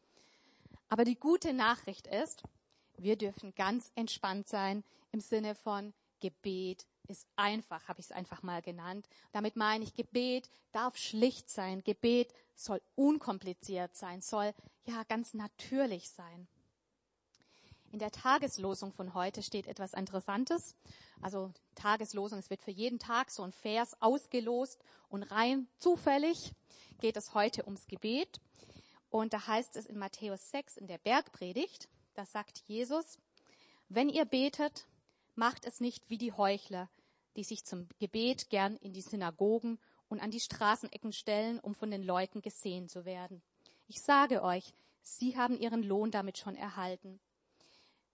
Aber 0.89 1.05
die 1.05 1.15
gute 1.15 1.53
Nachricht 1.53 2.05
ist, 2.07 2.43
wir 2.97 3.15
dürfen 3.15 3.55
ganz 3.55 3.93
entspannt 3.95 4.49
sein 4.49 4.83
im 5.13 5.21
Sinne 5.21 5.55
von 5.55 5.93
Gebet 6.19 6.85
ist 7.07 7.27
einfach, 7.35 7.87
habe 7.87 7.99
ich 7.99 8.07
es 8.07 8.11
einfach 8.11 8.43
mal 8.43 8.61
genannt. 8.61 9.07
Damit 9.31 9.55
meine 9.55 9.83
ich, 9.83 9.93
Gebet 9.93 10.49
darf 10.71 10.97
schlicht 10.97 11.49
sein. 11.49 11.83
Gebet 11.83 12.33
soll 12.55 12.81
unkompliziert 12.95 13.95
sein, 13.95 14.21
soll 14.21 14.53
ja 14.85 15.03
ganz 15.03 15.33
natürlich 15.33 16.09
sein. 16.09 16.47
In 17.91 17.99
der 17.99 18.11
Tageslosung 18.11 18.91
von 18.91 19.13
heute 19.13 19.41
steht 19.41 19.67
etwas 19.67 19.93
Interessantes. 19.93 20.75
Also 21.21 21.53
Tageslosung, 21.75 22.39
es 22.39 22.49
wird 22.49 22.61
für 22.61 22.71
jeden 22.71 22.99
Tag 22.99 23.31
so 23.31 23.43
ein 23.43 23.53
Vers 23.53 23.95
ausgelost 24.01 24.83
und 25.07 25.23
rein 25.23 25.67
zufällig 25.77 26.51
geht 26.99 27.15
es 27.15 27.33
heute 27.33 27.63
ums 27.63 27.87
Gebet. 27.87 28.41
Und 29.09 29.33
da 29.33 29.47
heißt 29.47 29.77
es 29.77 29.85
in 29.85 29.97
Matthäus 29.97 30.51
6 30.51 30.77
in 30.77 30.87
der 30.87 30.97
Bergpredigt, 30.97 31.87
da 32.15 32.25
sagt 32.25 32.63
Jesus, 32.67 33.17
wenn 33.87 34.09
ihr 34.09 34.25
betet, 34.25 34.87
Macht 35.35 35.65
es 35.65 35.79
nicht 35.79 36.09
wie 36.09 36.17
die 36.17 36.31
Heuchler, 36.31 36.89
die 37.35 37.43
sich 37.43 37.65
zum 37.65 37.87
Gebet 37.99 38.49
gern 38.49 38.77
in 38.77 38.93
die 38.93 39.01
Synagogen 39.01 39.79
und 40.07 40.21
an 40.21 40.31
die 40.31 40.39
Straßenecken 40.39 41.11
stellen, 41.11 41.59
um 41.59 41.75
von 41.75 41.91
den 41.91 42.03
Leuten 42.03 42.41
gesehen 42.41 42.87
zu 42.87 43.05
werden. 43.05 43.41
Ich 43.87 44.01
sage 44.01 44.41
euch, 44.41 44.73
sie 45.01 45.37
haben 45.37 45.59
ihren 45.59 45.83
Lohn 45.83 46.11
damit 46.11 46.37
schon 46.37 46.55
erhalten. 46.55 47.19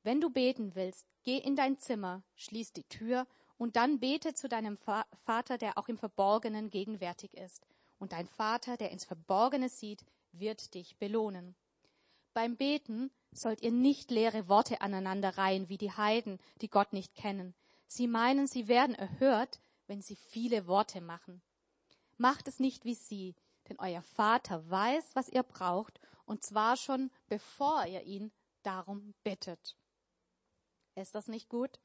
Wenn 0.04 0.20
du 0.20 0.32
beten 0.32 0.74
willst, 0.74 1.06
geh 1.24 1.38
in 1.38 1.56
dein 1.56 1.78
Zimmer, 1.78 2.24
schließ 2.36 2.74
die 2.74 2.86
Tür 2.86 3.28
und 3.58 3.76
dann 3.76 4.00
bete 4.00 4.34
zu 4.34 4.50
deinem 4.50 4.78
Vater, 4.78 5.60
der 5.60 5.78
auch 5.78 5.88
im 5.88 5.98
Verborgenen 5.98 6.72
gegenwärtig 6.72 7.36
ist. 7.36 7.68
Und 8.00 8.14
dein 8.14 8.26
Vater, 8.26 8.78
der 8.78 8.90
ins 8.90 9.06
Verborgene 9.06 9.70
sieht, 9.70 10.04
wird 10.32 10.74
dich 10.74 10.98
belohnen. 10.98 11.56
Beim 12.34 12.56
Beten 12.56 13.12
sollt 13.32 13.62
ihr 13.62 13.72
nicht 13.72 14.12
leere 14.12 14.48
Worte 14.48 14.82
aneinander 14.82 15.38
reihen 15.38 15.70
wie 15.70 15.78
die 15.78 15.92
Heiden, 15.92 16.40
die 16.62 16.70
Gott 16.70 16.94
nicht 16.94 17.16
kennen. 17.16 17.54
Sie 17.88 18.08
meinen, 18.08 18.48
sie 18.48 18.68
werden 18.68 18.96
erhört, 18.96 19.60
wenn 19.88 20.02
sie 20.02 20.16
viele 20.16 20.68
Worte 20.68 21.02
machen. 21.02 21.42
Macht 22.18 22.48
es 22.48 22.60
nicht 22.60 22.86
wie 22.86 22.94
sie, 22.94 23.36
denn 23.68 23.80
euer 23.80 24.02
Vater 24.02 24.70
weiß, 24.70 25.16
was 25.16 25.28
ihr 25.28 25.44
braucht, 25.44 26.00
und 26.26 26.44
zwar 26.44 26.78
schon 26.78 27.12
bevor 27.28 27.86
ihr 27.86 28.04
ihn 28.04 28.32
darum 28.64 29.14
bittet. 29.24 29.76
Ist 30.96 31.16
das 31.16 31.28
nicht 31.28 31.50
gut? 31.50 31.80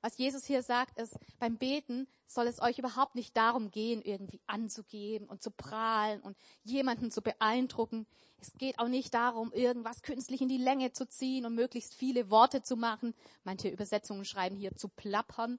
Was 0.00 0.16
Jesus 0.16 0.46
hier 0.46 0.62
sagt, 0.62 0.98
ist, 0.98 1.16
beim 1.38 1.56
Beten 1.56 2.06
soll 2.26 2.46
es 2.46 2.60
euch 2.60 2.78
überhaupt 2.78 3.14
nicht 3.14 3.36
darum 3.36 3.70
gehen, 3.70 4.00
irgendwie 4.02 4.40
anzugeben 4.46 5.28
und 5.28 5.42
zu 5.42 5.50
prahlen 5.50 6.20
und 6.20 6.36
jemanden 6.62 7.10
zu 7.10 7.20
beeindrucken. 7.20 8.06
Es 8.40 8.52
geht 8.54 8.78
auch 8.78 8.88
nicht 8.88 9.12
darum, 9.14 9.52
irgendwas 9.52 10.02
künstlich 10.02 10.40
in 10.40 10.48
die 10.48 10.58
Länge 10.58 10.92
zu 10.92 11.08
ziehen 11.08 11.46
und 11.46 11.54
möglichst 11.54 11.94
viele 11.94 12.30
Worte 12.30 12.62
zu 12.62 12.76
machen. 12.76 13.14
Manche 13.42 13.68
Übersetzungen 13.68 14.24
schreiben 14.24 14.56
hier 14.56 14.76
zu 14.76 14.88
plappern. 14.88 15.58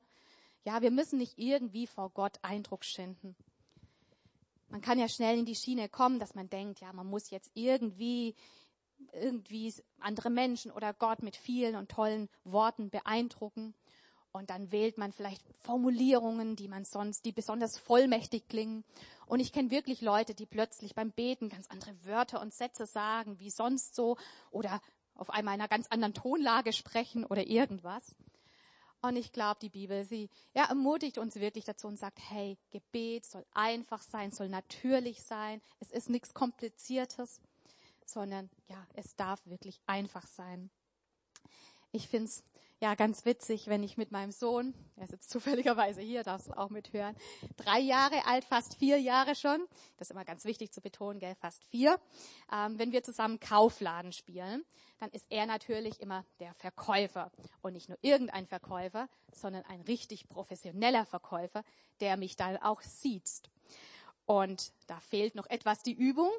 Ja, 0.64 0.82
wir 0.82 0.92
müssen 0.92 1.18
nicht 1.18 1.38
irgendwie 1.38 1.88
vor 1.88 2.10
Gott 2.12 2.40
Eindruck 2.42 2.86
schinden. 2.86 3.36
Man 4.70 4.82
kann 4.82 5.00
ja 5.00 5.10
schnell 5.10 5.40
in 5.40 5.46
die 5.46 5.56
Schiene 5.56 5.90
kommen, 5.90 6.20
dass 6.20 6.36
man 6.36 6.50
denkt, 6.50 6.80
ja, 6.80 6.94
man 6.94 7.08
muss 7.08 7.32
jetzt 7.32 7.52
irgendwie 7.56 8.36
irgendwie 9.14 9.74
andere 10.00 10.30
Menschen 10.30 10.72
oder 10.72 10.94
Gott 10.94 11.24
mit 11.24 11.36
vielen 11.36 11.76
und 11.76 11.90
tollen 11.90 12.30
Worten 12.44 12.90
beeindrucken. 12.90 13.74
Und 14.40 14.50
dann 14.50 14.72
wählt 14.72 14.98
man 14.98 15.12
vielleicht 15.12 15.44
Formulierungen, 15.60 16.56
die 16.56 16.70
man 16.70 16.86
sonst, 16.86 17.26
die 17.26 17.34
besonders 17.34 17.78
vollmächtig 17.78 18.48
klingen. 18.48 18.86
Und 19.26 19.42
ich 19.42 19.52
kenne 19.52 19.70
wirklich 19.70 20.00
Leute, 20.00 20.34
die 20.34 20.46
plötzlich 20.46 20.96
beim 20.96 21.12
Beten 21.12 21.50
ganz 21.50 21.68
andere 21.68 21.94
Wörter 22.06 22.42
und 22.42 22.54
Sätze 22.54 22.86
sagen, 22.86 23.38
wie 23.40 23.50
sonst 23.50 23.96
so, 23.96 24.18
oder 24.50 24.82
auf 25.16 25.30
einmal 25.30 25.56
in 25.56 25.60
einer 25.60 25.68
ganz 25.68 25.88
anderen 25.88 26.14
Tonlage 26.14 26.72
sprechen 26.72 27.26
oder 27.26 27.46
irgendwas. 27.46 28.16
Und 29.02 29.18
ich 29.18 29.34
glaube, 29.34 29.60
die 29.62 29.70
Bibel, 29.70 30.06
sie 30.06 30.30
ja, 30.54 30.66
ermutigt 30.70 31.18
uns 31.18 31.36
wirklich 31.36 31.66
dazu 31.66 31.88
und 31.88 31.98
sagt, 31.98 32.20
hey, 32.30 32.58
Gebet 32.72 33.26
soll 33.26 33.46
einfach 33.54 34.02
sein, 34.02 34.32
soll 34.32 34.48
natürlich 34.48 35.22
sein. 35.22 35.62
Es 35.82 35.92
ist 35.92 36.10
nichts 36.10 36.34
Kompliziertes, 36.34 37.42
sondern 38.06 38.50
ja, 38.70 38.88
es 38.94 39.18
darf 39.18 39.46
wirklich 39.46 39.82
einfach 39.86 40.28
sein. 40.28 40.70
Ich 41.92 42.08
finde 42.08 42.26
es 42.26 42.44
ja 42.80 42.96
ganz 42.96 43.26
witzig, 43.26 43.68
wenn 43.68 43.84
ich 43.84 43.98
mit 43.98 44.12
meinem 44.12 44.32
Sohn, 44.32 44.74
er 44.96 45.04
ist 45.04 45.12
jetzt 45.12 45.30
zufälligerweise 45.30 46.02
hier, 46.02 46.24
darfst 46.24 46.48
du 46.48 46.54
auch 46.58 46.70
mithören, 46.70 47.16
drei 47.58 47.80
Jahre 47.80 48.26
alt, 48.26 48.46
fast 48.46 48.76
vier 48.76 49.00
Jahre 49.00 49.36
schon, 49.36 49.66
das 49.98 50.08
ist 50.08 50.12
immer 50.12 50.26
ganz 50.26 50.46
wichtig 50.46 50.72
zu 50.72 50.82
betonen, 50.82 51.20
gell, 51.20 51.36
fast 51.36 51.64
vier, 51.66 52.00
ähm, 52.52 52.80
wenn 52.80 52.92
wir 52.92 53.04
zusammen 53.04 53.40
Kaufladen 53.40 54.14
spielen, 54.14 54.64
dann 55.00 55.10
ist 55.12 55.28
er 55.30 55.46
natürlich 55.46 56.00
immer 56.00 56.26
der 56.40 56.54
Verkäufer 56.56 57.32
und 57.62 57.74
nicht 57.74 57.90
nur 57.90 57.98
irgendein 58.02 58.48
Verkäufer, 58.48 59.10
sondern 59.32 59.64
ein 59.66 59.82
richtig 59.82 60.28
professioneller 60.30 61.06
Verkäufer, 61.06 61.64
der 62.00 62.18
mich 62.18 62.36
dann 62.36 62.58
auch 62.58 62.82
sieht. 62.82 63.50
Und 64.30 64.74
da 64.86 65.00
fehlt 65.00 65.34
noch 65.34 65.50
etwas 65.50 65.82
die 65.82 65.96
Übung. 65.96 66.30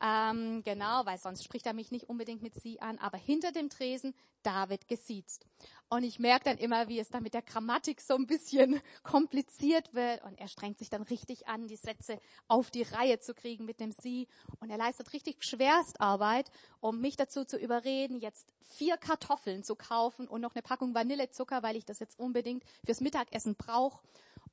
Ähm, 0.00 0.62
genau, 0.64 1.04
weil 1.04 1.18
sonst 1.18 1.44
spricht 1.44 1.66
er 1.66 1.74
mich 1.74 1.90
nicht 1.90 2.08
unbedingt 2.08 2.40
mit 2.40 2.54
sie 2.54 2.80
an. 2.80 2.96
Aber 2.96 3.18
hinter 3.18 3.52
dem 3.52 3.68
Tresen, 3.68 4.14
David 4.42 4.88
gesiezt. 4.88 5.44
Und 5.90 6.02
ich 6.02 6.18
merke 6.18 6.46
dann 6.46 6.56
immer, 6.56 6.88
wie 6.88 6.98
es 6.98 7.10
da 7.10 7.20
mit 7.20 7.34
der 7.34 7.42
Grammatik 7.42 8.00
so 8.00 8.14
ein 8.14 8.26
bisschen 8.26 8.80
kompliziert 9.02 9.92
wird. 9.92 10.24
Und 10.24 10.40
er 10.40 10.48
strengt 10.48 10.78
sich 10.78 10.88
dann 10.88 11.02
richtig 11.02 11.46
an, 11.46 11.68
die 11.68 11.76
Sätze 11.76 12.18
auf 12.48 12.70
die 12.70 12.84
Reihe 12.84 13.18
zu 13.18 13.34
kriegen 13.34 13.66
mit 13.66 13.80
dem 13.80 13.92
Sie. 13.92 14.28
Und 14.60 14.70
er 14.70 14.78
leistet 14.78 15.12
richtig 15.12 15.44
Schwerstarbeit, 15.44 16.50
um 16.80 17.02
mich 17.02 17.16
dazu 17.16 17.44
zu 17.44 17.58
überreden, 17.58 18.18
jetzt 18.18 18.50
vier 18.62 18.96
Kartoffeln 18.96 19.62
zu 19.62 19.76
kaufen 19.76 20.26
und 20.26 20.40
noch 20.40 20.54
eine 20.54 20.62
Packung 20.62 20.94
Vanillezucker, 20.94 21.62
weil 21.62 21.76
ich 21.76 21.84
das 21.84 21.98
jetzt 21.98 22.18
unbedingt 22.18 22.64
fürs 22.86 23.02
Mittagessen 23.02 23.56
brauche 23.56 24.00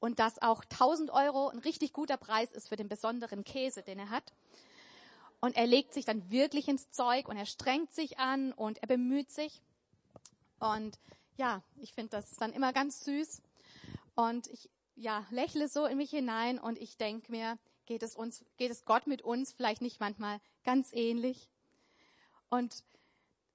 und 0.04 0.20
dass 0.20 0.42
auch 0.42 0.66
1000 0.66 1.12
Euro 1.12 1.48
ein 1.48 1.60
richtig 1.60 1.94
guter 1.94 2.18
Preis 2.18 2.52
ist 2.52 2.68
für 2.68 2.76
den 2.76 2.90
besonderen 2.90 3.46
Käse, 3.46 3.84
den 3.84 4.00
er 4.00 4.10
hat. 4.10 4.34
Und 5.40 5.56
er 5.56 5.66
legt 5.66 5.94
sich 5.94 6.04
dann 6.04 6.30
wirklich 6.30 6.68
ins 6.68 6.92
Zeug 6.92 7.30
und 7.30 7.38
er 7.38 7.46
strengt 7.46 7.94
sich 7.94 8.20
an 8.20 8.52
und 8.52 8.80
er 8.80 8.88
bemüht 8.90 9.32
sich. 9.32 9.62
Und 10.60 11.00
ja, 11.38 11.64
ich 11.78 11.94
finde 11.94 12.10
das 12.10 12.36
dann 12.36 12.52
immer 12.52 12.74
ganz 12.74 13.06
süß. 13.06 13.42
Und 14.16 14.48
ich 14.48 14.70
ja, 14.98 15.26
lächle 15.30 15.70
so 15.70 15.86
in 15.86 16.00
mich 16.00 16.10
hinein 16.10 16.60
und 16.60 16.78
ich 16.80 16.98
denke 16.98 17.32
mir, 17.32 17.58
geht 17.86 18.04
es 18.04 18.14
uns, 18.14 18.44
geht 18.58 18.72
es 18.72 18.84
Gott 18.84 19.08
mit 19.08 19.22
uns 19.22 19.54
vielleicht 19.54 19.82
nicht 19.82 20.02
manchmal 20.02 20.42
ganz 20.66 20.92
ähnlich? 20.92 21.48
Und 22.50 22.84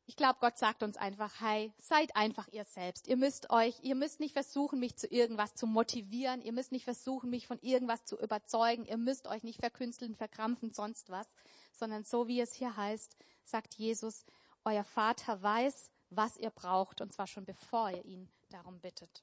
ich 0.09 0.17
glaube, 0.17 0.39
Gott 0.41 0.57
sagt 0.57 0.83
uns 0.83 0.97
einfach, 0.97 1.39
hey, 1.39 1.71
seid 1.77 2.17
einfach 2.17 2.49
ihr 2.51 2.65
selbst. 2.65 3.09
Ihr 3.09 3.19
müsst 3.19 3.51
euch, 3.51 3.79
ihr 3.83 3.95
müsst 3.95 4.21
nicht 4.21 4.33
versuchen, 4.33 4.81
mich 4.81 4.97
zu 4.97 5.07
irgendwas 5.07 5.55
zu 5.55 5.67
motivieren. 5.67 6.41
Ihr 6.41 6.55
müsst 6.55 6.73
nicht 6.73 6.85
versuchen, 6.85 7.29
mich 7.29 7.47
von 7.47 7.59
irgendwas 7.61 8.07
zu 8.07 8.19
überzeugen. 8.19 8.87
Ihr 8.87 8.97
müsst 8.97 9.29
euch 9.29 9.43
nicht 9.43 9.61
verkünsteln, 9.61 10.15
verkrampfen, 10.15 10.73
sonst 10.73 11.11
was, 11.11 11.29
sondern 11.73 12.05
so 12.05 12.27
wie 12.27 12.41
es 12.41 12.55
hier 12.55 12.75
heißt, 12.75 13.19
sagt 13.45 13.75
Jesus, 13.75 14.25
euer 14.65 14.83
Vater 14.83 15.43
weiß, 15.43 15.91
was 16.09 16.39
ihr 16.39 16.51
braucht, 16.51 17.03
und 17.03 17.13
zwar 17.13 17.27
schon 17.27 17.45
bevor 17.45 17.91
ihr 17.91 18.05
ihn 18.07 18.31
darum 18.49 18.81
bittet. 18.81 19.23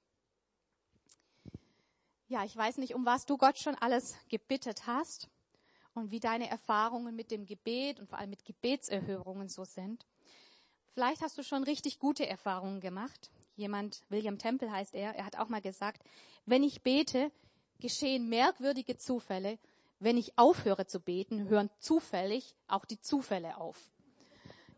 Ja, 2.28 2.44
ich 2.44 2.56
weiß 2.56 2.78
nicht, 2.78 2.94
um 2.94 3.08
was 3.08 3.26
du 3.26 3.40
Gott 3.40 3.58
schon 3.58 3.74
alles 3.74 4.16
gebittet 4.30 4.86
hast 4.86 5.30
und 5.96 6.12
wie 6.12 6.20
deine 6.20 6.48
Erfahrungen 6.48 7.16
mit 7.16 7.32
dem 7.32 7.48
Gebet 7.48 8.00
und 8.00 8.08
vor 8.08 8.20
allem 8.20 8.30
mit 8.30 8.46
Gebetserhörungen 8.46 9.50
so 9.50 9.64
sind. 9.64 10.06
Vielleicht 10.96 11.22
hast 11.22 11.38
du 11.38 11.44
schon 11.44 11.66
richtig 11.66 12.00
gute 12.00 12.26
Erfahrungen 12.26 12.80
gemacht. 12.80 13.30
Jemand, 13.58 14.02
William 14.08 14.38
Temple 14.38 14.72
heißt 14.72 14.96
er, 14.96 15.14
er 15.14 15.26
hat 15.26 15.38
auch 15.38 15.50
mal 15.50 15.62
gesagt, 15.62 16.02
wenn 16.46 16.64
ich 16.64 16.84
bete, 16.84 17.34
geschehen 17.82 18.30
merkwürdige 18.30 18.96
Zufälle. 18.96 19.60
Wenn 20.00 20.16
ich 20.16 20.38
aufhöre 20.38 20.88
zu 20.88 21.02
beten, 21.02 21.50
hören 21.50 21.70
zufällig 21.80 22.56
auch 22.70 22.86
die 22.86 23.02
Zufälle 23.02 23.58
auf. 23.58 23.78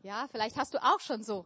Ja, 0.02 0.28
vielleicht 0.32 0.58
hast 0.58 0.74
du 0.74 0.84
auch 0.84 1.02
schon 1.02 1.22
so, 1.22 1.46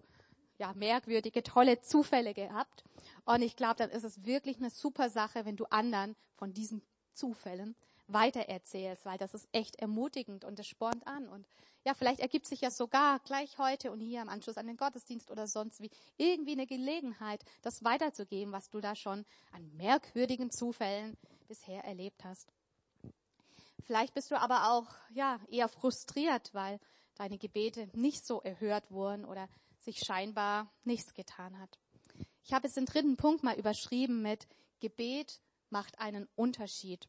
ja, 0.58 0.72
merkwürdige, 0.74 1.44
tolle 1.44 1.82
Zufälle 1.82 2.34
gehabt. 2.34 2.86
Und 3.26 3.42
ich 3.42 3.58
glaube, 3.58 3.76
dann 3.76 3.90
ist 3.90 4.06
es 4.06 4.24
wirklich 4.24 4.56
eine 4.56 4.70
super 4.70 5.10
Sache, 5.10 5.44
wenn 5.44 5.58
du 5.58 5.66
anderen 5.66 6.16
von 6.38 6.54
diesen 6.54 6.82
Zufällen 7.14 7.76
weitererzählst, 8.08 9.06
weil 9.06 9.18
das 9.18 9.34
ist 9.34 9.50
echt 9.52 9.76
ermutigend 9.82 10.46
und 10.46 10.58
es 10.60 10.68
spornt 10.68 11.06
an. 11.08 11.28
Und 11.28 11.46
ja, 11.84 11.94
vielleicht 11.94 12.20
ergibt 12.20 12.48
sich 12.48 12.62
ja 12.62 12.70
sogar 12.70 13.20
gleich 13.20 13.58
heute 13.58 13.92
und 13.92 14.00
hier 14.00 14.22
im 14.22 14.30
Anschluss 14.30 14.58
an 14.58 14.68
den 14.68 14.78
Gottesdienst 14.78 15.32
oder 15.32 15.48
sonst 15.48 15.82
wie 15.82 15.90
irgendwie 16.18 16.52
eine 16.52 16.68
Gelegenheit, 16.68 17.44
das 17.62 17.84
weiterzugeben, 17.84 18.54
was 18.54 18.70
du 18.70 18.82
da 18.82 18.96
schon 18.96 19.26
an 19.52 19.72
merkwürdigen 19.76 20.52
Zufällen 20.52 21.18
bisher 21.48 21.84
erlebt 21.84 22.24
hast. 22.24 22.54
Vielleicht 23.84 24.14
bist 24.14 24.30
du 24.32 24.40
aber 24.40 24.72
auch, 24.72 24.88
ja, 25.10 25.40
eher 25.50 25.68
frustriert, 25.68 26.54
weil 26.54 26.80
deine 27.16 27.38
Gebete 27.38 27.90
nicht 27.94 28.26
so 28.26 28.42
erhört 28.42 28.92
wurden 28.92 29.26
oder 29.26 29.50
sich 29.80 30.00
scheinbar 30.00 30.72
nichts 30.84 31.14
getan 31.14 31.58
hat. 31.60 31.80
Ich 32.44 32.54
habe 32.54 32.68
es 32.68 32.76
den 32.76 32.86
dritten 32.86 33.18
Punkt 33.18 33.44
mal 33.44 33.58
überschrieben 33.58 34.22
mit 34.22 34.48
Gebet 34.80 35.42
macht 35.70 36.00
einen 36.00 36.28
Unterschied. 36.36 37.08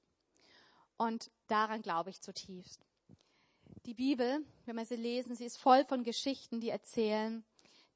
Und 0.96 1.30
daran 1.46 1.82
glaube 1.82 2.10
ich 2.10 2.20
zutiefst. 2.20 2.86
Die 3.84 3.94
Bibel, 3.94 4.44
wenn 4.64 4.76
wir 4.76 4.84
sie 4.84 4.94
lesen, 4.94 5.34
sie 5.34 5.44
ist 5.44 5.58
voll 5.58 5.84
von 5.84 6.04
Geschichten, 6.04 6.60
die 6.60 6.68
erzählen, 6.68 7.44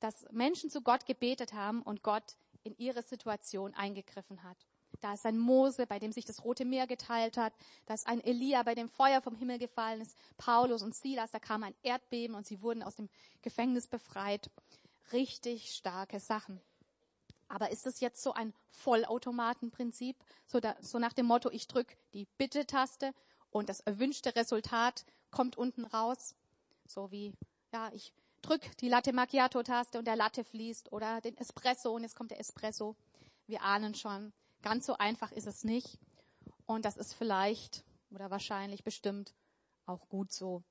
dass 0.01 0.27
Menschen 0.33 0.69
zu 0.69 0.81
Gott 0.81 1.07
gebetet 1.07 1.53
haben 1.53 1.81
und 1.83 2.03
Gott 2.03 2.37
in 2.65 2.77
ihre 2.77 3.03
Situation 3.03 3.73
eingegriffen 3.73 4.43
hat. 4.43 4.57
Da 5.01 5.15
ist 5.15 5.25
ein 5.25 5.39
Mose, 5.39 5.87
bei 5.87 6.01
dem 6.01 6.11
sich 6.11 6.25
das 6.25 6.45
Rote 6.45 6.65
Meer 6.65 6.89
geteilt 6.89 7.37
hat. 7.37 7.53
Da 7.85 7.95
ist 7.95 8.09
ein 8.09 8.21
Elia, 8.21 8.65
bei 8.65 8.75
dem 8.75 8.89
Feuer 8.89 9.21
vom 9.23 9.37
Himmel 9.37 9.59
gefallen 9.59 10.01
ist. 10.01 10.17
Paulus 10.39 10.83
und 10.83 10.95
Silas, 10.95 11.31
da 11.31 11.39
kam 11.39 11.63
ein 11.63 11.75
Erdbeben 11.85 12.35
und 12.35 12.47
sie 12.47 12.63
wurden 12.63 12.83
aus 12.83 12.97
dem 12.97 13.09
Gefängnis 13.43 13.87
befreit. 13.87 14.51
Richtig 15.13 15.73
starke 15.73 16.19
Sachen. 16.19 16.61
Aber 17.47 17.71
ist 17.71 17.87
es 17.87 18.01
jetzt 18.01 18.23
so 18.25 18.33
ein 18.33 18.53
Vollautomatenprinzip? 18.71 20.17
So, 20.47 20.59
da, 20.59 20.75
so 20.81 20.99
nach 20.99 21.13
dem 21.13 21.27
Motto, 21.27 21.49
ich 21.51 21.69
drücke 21.69 21.97
die 22.13 22.27
Bitte-Taste 22.39 23.15
und 23.51 23.69
das 23.69 23.81
erwünschte 23.81 24.35
Resultat 24.35 25.05
kommt 25.37 25.59
unten 25.59 25.85
raus. 25.85 26.35
So 26.87 27.11
wie, 27.11 27.35
ja, 27.71 27.91
ich 27.93 28.15
drück 28.41 28.75
die 28.79 28.89
Latte 28.89 29.13
Macchiato 29.13 29.63
Taste 29.63 29.99
und 29.99 30.07
der 30.07 30.17
Latte 30.17 30.45
fließt 30.45 30.93
oder 30.93 31.21
den 31.21 31.37
Espresso 31.37 31.95
und 31.95 32.05
jetzt 32.05 32.17
kommt 32.17 32.31
der 32.31 32.41
Espresso. 32.41 32.97
wir 33.47 33.63
ahnen 33.63 33.95
schon, 33.95 34.33
ganz 34.63 34.87
so 34.87 34.97
einfach 34.97 35.33
ist 35.33 35.47
es 35.47 35.63
nicht. 35.63 35.99
Und 36.65 36.87
das 36.87 36.97
ist 36.97 37.13
vielleicht 37.13 37.85
oder 38.11 38.31
wahrscheinlich 38.31 38.83
bestimmt 38.83 39.35
auch 39.85 40.09
gut 40.09 40.33
so. 40.33 40.63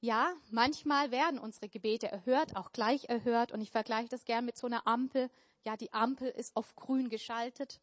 Ja, 0.00 0.34
manchmal 0.50 1.10
werden 1.10 1.38
unsere 1.38 1.70
Gebete 1.70 2.08
erhört, 2.08 2.56
auch 2.56 2.72
gleich 2.72 3.08
erhört. 3.08 3.50
Und 3.50 3.62
ich 3.62 3.70
vergleiche 3.70 4.10
das 4.10 4.26
gern 4.26 4.44
mit 4.44 4.58
so 4.58 4.66
einer 4.66 4.86
Ampel. 4.86 5.30
Ja, 5.64 5.76
die 5.78 5.92
Ampel 5.92 6.28
ist 6.28 6.54
auf 6.54 6.76
grün 6.76 7.08
geschaltet. 7.08 7.80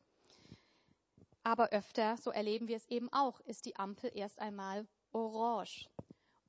Aber 1.44 1.70
öfter, 1.70 2.18
so 2.18 2.30
erleben 2.30 2.68
wir 2.68 2.78
es 2.78 2.88
eben 2.88 3.12
auch, 3.12 3.40
ist 3.42 3.66
die 3.66 3.78
Ampel 3.78 4.12
erst 4.14 4.40
einmal 4.40 4.88
orange. 5.12 5.90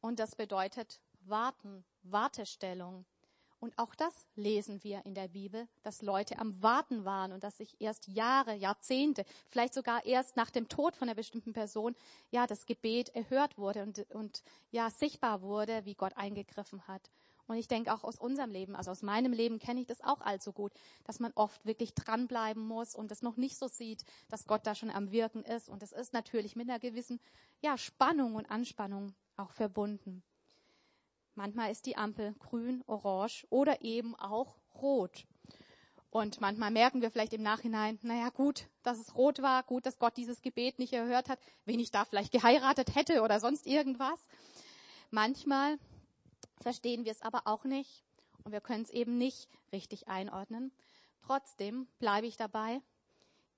Und 0.01 0.19
das 0.19 0.35
bedeutet 0.35 1.01
warten, 1.21 1.85
Wartestellung. 2.03 3.05
Und 3.61 3.77
auch 3.77 3.95
das 3.97 4.27
lesen 4.37 4.85
wir 4.85 5.05
in 5.05 5.15
der 5.15 5.29
Bibel, 5.29 5.67
dass 5.83 6.03
Leute 6.03 6.39
am 6.39 6.63
Warten 6.63 7.05
waren 7.05 7.33
und 7.33 7.43
dass 7.43 7.59
sich 7.59 7.81
erst 7.81 8.07
Jahre, 8.07 8.55
Jahrzehnte, 8.55 9.25
vielleicht 9.49 9.75
sogar 9.75 10.05
erst 10.07 10.37
nach 10.37 10.51
dem 10.51 10.69
Tod 10.69 10.95
von 10.95 11.09
einer 11.09 11.17
bestimmten 11.17 11.53
Person, 11.53 11.97
ja, 12.31 12.47
das 12.47 12.67
Gebet 12.67 13.09
erhört 13.17 13.59
wurde 13.59 13.83
und, 13.83 14.07
und 14.11 14.45
ja, 14.71 14.91
sichtbar 14.91 15.43
wurde, 15.43 15.85
wie 15.85 15.95
Gott 15.95 16.17
eingegriffen 16.17 16.87
hat. 16.87 17.11
Und 17.49 17.57
ich 17.57 17.67
denke 17.67 17.93
auch 17.95 18.05
aus 18.05 18.19
unserem 18.19 18.51
Leben, 18.51 18.77
also 18.77 18.91
aus 18.91 19.03
meinem 19.03 19.33
Leben 19.33 19.59
kenne 19.59 19.81
ich 19.81 19.87
das 19.87 20.03
auch 20.03 20.21
allzu 20.21 20.53
gut, 20.53 20.73
dass 21.05 21.19
man 21.19 21.33
oft 21.35 21.65
wirklich 21.65 21.95
dranbleiben 21.95 22.63
muss 22.63 22.95
und 22.95 23.11
es 23.11 23.23
noch 23.23 23.39
nicht 23.39 23.57
so 23.57 23.69
sieht, 23.69 24.05
dass 24.29 24.47
Gott 24.47 24.67
da 24.67 24.75
schon 24.75 24.91
am 24.91 25.11
Wirken 25.11 25.43
ist. 25.43 25.71
Und 25.71 25.83
es 25.83 25.93
ist 25.93 26.13
natürlich 26.13 26.57
mit 26.57 26.69
einer 26.69 26.79
gewissen, 26.79 27.21
ja, 27.61 27.79
Spannung 27.79 28.35
und 28.35 28.51
Anspannung 28.51 29.15
auch 29.39 29.51
verbunden. 29.53 30.23
Manchmal 31.35 31.73
ist 31.73 31.87
die 31.87 31.97
Ampel 31.97 32.35
grün, 32.39 32.85
orange 32.87 33.47
oder 33.49 33.81
eben 33.81 34.15
auch 34.17 34.57
rot. 34.75 35.27
Und 36.11 36.43
manchmal 36.43 36.71
merken 36.71 37.01
wir 37.01 37.11
vielleicht 37.11 37.33
im 37.33 37.43
Nachhinein, 37.43 37.99
naja, 38.03 38.29
gut, 38.29 38.67
dass 38.83 38.99
es 38.99 39.15
rot 39.15 39.41
war, 39.41 39.63
gut, 39.63 39.87
dass 39.87 39.99
Gott 39.99 40.17
dieses 40.19 40.43
Gebet 40.43 40.79
nicht 40.79 40.93
erhört 40.93 41.31
hat, 41.31 41.39
wen 41.65 41.81
ich 41.81 41.91
da 41.91 42.05
vielleicht 42.05 42.33
geheiratet 42.33 42.95
hätte 42.95 43.23
oder 43.23 43.41
sonst 43.41 43.67
irgendwas. 43.67 44.21
Manchmal 45.11 45.79
verstehen 46.61 47.05
wir 47.05 47.13
es 47.13 47.23
aber 47.23 47.43
auch 47.47 47.65
nicht 47.65 48.05
und 48.45 48.53
wir 48.53 48.61
können 48.61 48.83
es 48.83 48.91
eben 48.91 49.19
nicht 49.19 49.49
richtig 49.73 50.09
einordnen. 50.09 50.73
Trotzdem 51.23 51.87
bleibe 51.99 52.27
ich 52.27 52.37
dabei, 52.37 52.81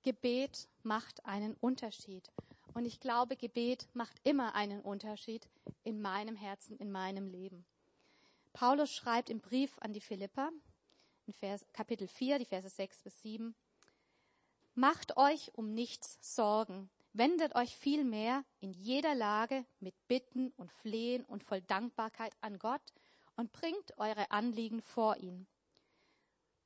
Gebet 0.03 0.67
macht 0.83 1.25
einen 1.25 1.55
Unterschied. 1.55 2.31
Und 2.73 2.85
ich 2.85 2.99
glaube, 2.99 3.35
Gebet 3.35 3.87
macht 3.93 4.19
immer 4.23 4.55
einen 4.55 4.81
Unterschied 4.81 5.47
in 5.83 6.01
meinem 6.01 6.35
Herzen, 6.35 6.77
in 6.77 6.91
meinem 6.91 7.27
Leben. 7.27 7.65
Paulus 8.53 8.91
schreibt 8.93 9.29
im 9.29 9.39
Brief 9.39 9.77
an 9.79 9.93
die 9.93 10.01
Philipper, 10.01 10.51
in 11.27 11.33
Vers, 11.33 11.65
Kapitel 11.73 12.07
4, 12.07 12.39
die 12.39 12.45
Verse 12.45 12.69
6 12.69 13.03
bis 13.03 13.21
7, 13.21 13.55
Macht 14.73 15.17
euch 15.17 15.51
um 15.55 15.73
nichts 15.73 16.17
Sorgen, 16.21 16.89
wendet 17.13 17.55
euch 17.55 17.75
vielmehr 17.75 18.43
in 18.59 18.71
jeder 18.73 19.15
Lage 19.15 19.65
mit 19.79 19.95
Bitten 20.07 20.51
und 20.57 20.71
Flehen 20.71 21.25
und 21.25 21.43
voll 21.43 21.61
Dankbarkeit 21.61 22.35
an 22.41 22.59
Gott 22.59 22.81
und 23.35 23.51
bringt 23.51 23.97
eure 23.97 24.31
Anliegen 24.31 24.81
vor 24.81 25.17
ihn. 25.17 25.47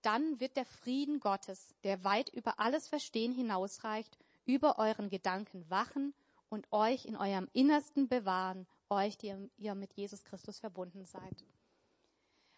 Dann 0.02 0.40
wird 0.40 0.56
der 0.56 0.66
Frieden 0.66 1.20
Gottes, 1.20 1.74
der 1.84 2.04
weit 2.04 2.30
über 2.30 2.60
alles 2.60 2.88
Verstehen 2.88 3.32
hinausreicht, 3.32 4.18
über 4.46 4.78
euren 4.78 5.10
Gedanken 5.10 5.68
wachen 5.70 6.14
und 6.50 6.72
euch 6.72 7.06
in 7.06 7.16
eurem 7.16 7.50
Innersten 7.54 8.08
bewahren, 8.08 8.68
euch, 8.90 9.18
die 9.18 9.34
ihr 9.58 9.74
mit 9.74 9.94
Jesus 9.94 10.24
Christus 10.24 10.60
verbunden 10.60 11.06
seid. 11.06 11.44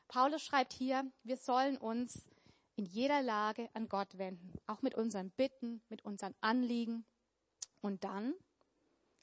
Paulus 0.08 0.44
schreibt 0.44 0.74
hier, 0.74 1.10
wir 1.24 1.38
sollen 1.38 1.78
uns 1.78 2.30
in 2.76 2.86
jeder 2.86 3.22
Lage 3.22 3.70
an 3.74 3.90
Gott 3.90 4.18
wenden, 4.18 4.54
auch 4.68 4.82
mit 4.82 4.96
unseren 4.96 5.32
Bitten, 5.32 5.82
mit 5.90 6.06
unseren 6.06 6.36
Anliegen. 6.42 7.06
Und 7.82 8.04
dann, 8.04 8.34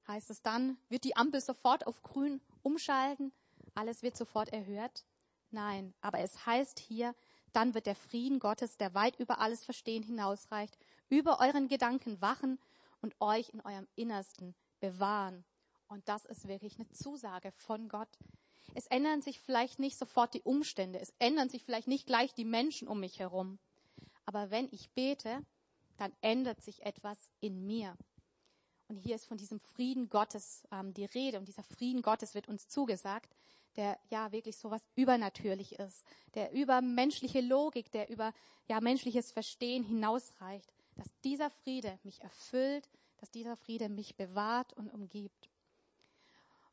heißt 0.07 0.31
es 0.31 0.43
dann, 0.43 0.79
wird 0.89 1.05
die 1.05 1.17
Ampel 1.17 1.41
sofort 1.41 1.87
auf 1.87 2.03
grün 2.03 2.41
umschalten, 2.63 3.33
alles 3.75 4.03
wird 4.03 4.17
sofort 4.17 4.53
erhört? 4.53 5.05
Nein, 5.51 5.95
aber 6.01 6.21
es 6.21 6.47
heißt 6.47 6.79
hier, 6.79 7.15
dann 7.53 7.75
wird 7.75 7.87
der 7.87 7.95
Frieden 7.95 8.41
Gottes, 8.41 8.77
der 8.77 8.95
weit 8.95 9.19
über 9.19 9.39
alles 9.39 9.65
Verstehen 9.65 10.03
hinausreicht, 10.03 10.77
über 11.09 11.41
euren 11.41 11.69
Gedanken 11.69 12.21
wachen 12.21 12.59
und 13.01 13.15
euch 13.21 13.51
in 13.51 13.61
eurem 13.61 13.87
Innersten 13.95 14.55
bewahren. 14.81 15.45
Und 15.87 16.09
das 16.09 16.25
ist 16.25 16.49
wirklich 16.49 16.77
eine 16.77 16.89
Zusage 16.91 17.53
von 17.53 17.89
Gott, 17.89 18.09
es 18.75 18.87
ändern 18.87 19.21
sich 19.21 19.41
vielleicht 19.41 19.79
nicht 19.79 19.99
sofort 19.99 20.35
die 20.35 20.43
Umstände, 20.43 20.99
es 20.99 21.13
ändern 21.19 21.49
sich 21.49 21.65
vielleicht 21.65 21.89
nicht 21.89 22.07
gleich 22.07 22.35
die 22.35 22.45
Menschen 22.45 22.89
um 22.89 23.01
mich 23.01 23.19
herum. 23.19 23.59
Aber 24.25 24.51
wenn 24.51 24.69
ich 24.73 24.91
bete, 24.91 25.45
dann 25.97 26.13
ändert 26.23 26.63
sich 26.63 26.83
etwas 26.85 27.31
in 27.41 27.67
mir. 27.67 27.97
Und 28.89 28.97
hier 28.97 29.15
ist 29.15 29.27
von 29.27 29.39
diesem 29.39 29.61
Frieden 29.61 30.09
Gottes 30.09 30.65
ähm, 30.71 30.93
die 30.93 31.07
Rede. 31.07 31.39
Und 31.39 31.49
dieser 31.49 31.63
Frieden 31.63 32.03
Gottes 32.03 32.35
wird 32.35 32.49
uns 32.49 32.69
zugesagt, 32.69 33.35
der 33.77 33.99
ja 34.11 34.31
wirklich 34.33 34.57
so 34.57 34.71
was 34.71 34.83
übernatürlich 34.95 35.79
ist, 35.79 36.05
der 36.35 36.53
über 36.53 36.81
menschliche 36.81 37.41
Logik, 37.41 37.91
der 37.91 38.09
über 38.09 38.33
ja 38.69 38.81
menschliches 38.81 39.33
Verstehen 39.33 39.83
hinausreicht, 39.83 40.73
dass 40.97 41.09
dieser 41.23 41.51
Friede 41.51 41.99
mich 42.03 42.21
erfüllt, 42.23 42.89
dass 43.19 43.31
dieser 43.31 43.57
Friede 43.57 43.89
mich 43.89 44.17
bewahrt 44.17 44.73
und 44.75 44.93
umgibt. 44.93 45.49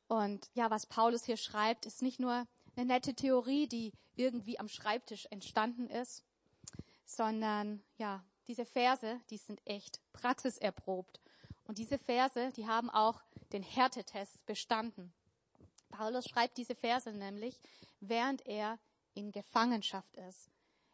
Und 0.07 0.49
ja, 0.53 0.69
was 0.69 0.85
Paulus 0.85 1.23
hier 1.23 1.37
schreibt, 1.37 1.85
ist 1.85 2.01
nicht 2.01 2.19
nur 2.19 2.45
eine 2.75 2.85
nette 2.85 3.13
Theorie, 3.13 3.67
die 3.67 3.93
irgendwie 4.15 4.59
am 4.59 4.67
Schreibtisch 4.67 5.25
entstanden 5.31 5.89
ist, 5.89 6.23
sondern 7.05 7.81
ja, 7.97 8.23
diese 8.47 8.65
Verse, 8.65 9.19
die 9.29 9.37
sind 9.37 9.61
echt 9.65 10.01
praxiserprobt. 10.13 11.21
Und 11.65 11.77
diese 11.77 11.97
Verse, 11.97 12.51
die 12.51 12.67
haben 12.67 12.89
auch 12.89 13.21
den 13.53 13.63
Härtetest 13.63 14.45
bestanden. 14.45 15.13
Paulus 15.89 16.27
schreibt 16.27 16.57
diese 16.57 16.75
Verse 16.75 17.11
nämlich, 17.11 17.59
während 17.99 18.45
er 18.45 18.79
in 19.13 19.31
Gefangenschaft 19.31 20.15
ist. 20.17 20.49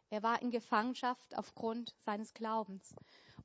Er 0.10 0.24
war 0.24 0.42
in 0.42 0.52
Gefangenschaft 0.52 1.38
aufgrund 1.38 1.94
seines 2.00 2.34
Glaubens. 2.34 2.96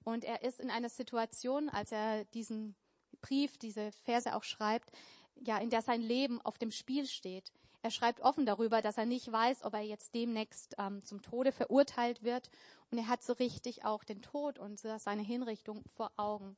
Und 0.05 0.25
er 0.25 0.43
ist 0.43 0.61
in 0.61 0.71
einer 0.71 0.89
Situation, 0.89 1.69
als 1.69 1.93
er 1.93 2.25
diesen 2.27 2.75
Brief, 3.21 3.59
diese 3.59 3.93
Verse 3.93 4.35
auch 4.35 4.45
schreibt, 4.45 4.91
ja, 5.37 5.59
in 5.59 5.71
der 5.71 5.83
sein 5.83 6.01
Leben 6.01 6.41
auf 6.41 6.59
dem 6.59 6.71
Spiel 6.71 7.07
steht. 7.07 7.53
Er 7.83 7.91
schreibt 7.91 8.21
offen 8.21 8.47
darüber, 8.47 8.81
dass 8.81 8.97
er 8.97 9.07
nicht 9.07 9.31
weiß, 9.31 9.65
ob 9.65 9.75
er 9.75 9.81
jetzt 9.81 10.15
demnächst 10.15 10.77
ähm, 10.79 11.05
zum 11.05 11.21
Tode 11.21 11.51
verurteilt 11.51 12.23
wird. 12.23 12.49
Und 12.91 12.99
er 12.99 13.09
hat 13.09 13.23
so 13.23 13.33
richtig 13.33 13.85
auch 13.85 14.05
den 14.05 14.23
Tod 14.23 14.59
und 14.59 14.79
seine 14.79 15.23
Hinrichtung 15.23 15.83
vor 15.95 16.13
Augen. 16.17 16.57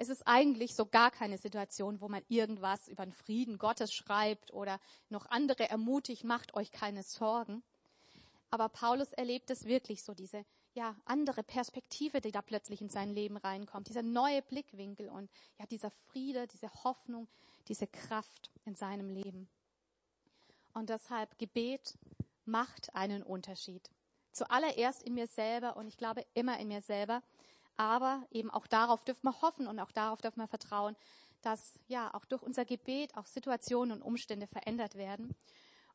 Es 0.00 0.08
ist 0.08 0.26
eigentlich 0.26 0.76
so 0.76 0.86
gar 0.86 1.10
keine 1.10 1.38
Situation, 1.38 2.00
wo 2.00 2.08
man 2.08 2.22
irgendwas 2.28 2.86
über 2.86 3.04
den 3.04 3.12
Frieden 3.12 3.58
Gottes 3.58 3.92
schreibt 3.92 4.52
oder 4.52 4.80
noch 5.10 5.26
andere 5.26 5.68
ermutigt, 5.68 6.22
macht 6.22 6.54
euch 6.54 6.70
keine 6.70 7.02
Sorgen. 7.02 7.64
Aber 8.50 8.68
Paulus 8.68 9.12
erlebt 9.12 9.50
es 9.50 9.64
wirklich 9.64 10.04
so, 10.04 10.14
diese 10.14 10.46
ja, 10.72 10.94
andere 11.04 11.42
Perspektive, 11.42 12.20
die 12.20 12.30
da 12.30 12.42
plötzlich 12.42 12.80
in 12.80 12.88
sein 12.88 13.10
Leben 13.12 13.36
reinkommt, 13.36 13.88
dieser 13.88 14.02
neue 14.02 14.40
Blickwinkel 14.40 15.08
und 15.08 15.28
ja, 15.58 15.66
dieser 15.66 15.90
Friede, 15.90 16.46
diese 16.46 16.72
Hoffnung, 16.84 17.26
diese 17.66 17.88
Kraft 17.88 18.52
in 18.64 18.76
seinem 18.76 19.10
Leben. 19.10 19.48
Und 20.74 20.90
deshalb 20.90 21.36
Gebet 21.38 21.98
macht 22.44 22.94
einen 22.94 23.24
Unterschied. 23.24 23.90
Zuallererst 24.30 25.02
in 25.02 25.14
mir 25.14 25.26
selber 25.26 25.76
und 25.76 25.88
ich 25.88 25.96
glaube 25.96 26.24
immer 26.34 26.60
in 26.60 26.68
mir 26.68 26.82
selber, 26.82 27.24
aber 27.78 28.26
eben 28.30 28.50
auch 28.50 28.66
darauf 28.66 29.02
dürfen 29.04 29.24
wir 29.24 29.40
hoffen 29.40 29.66
und 29.66 29.80
auch 29.80 29.92
darauf 29.92 30.20
dürfen 30.20 30.40
wir 30.40 30.48
vertrauen, 30.48 30.96
dass 31.40 31.80
ja 31.86 32.12
auch 32.12 32.26
durch 32.26 32.42
unser 32.42 32.64
Gebet 32.64 33.16
auch 33.16 33.26
Situationen 33.26 33.96
und 33.96 34.02
Umstände 34.02 34.46
verändert 34.46 34.96
werden. 34.96 35.34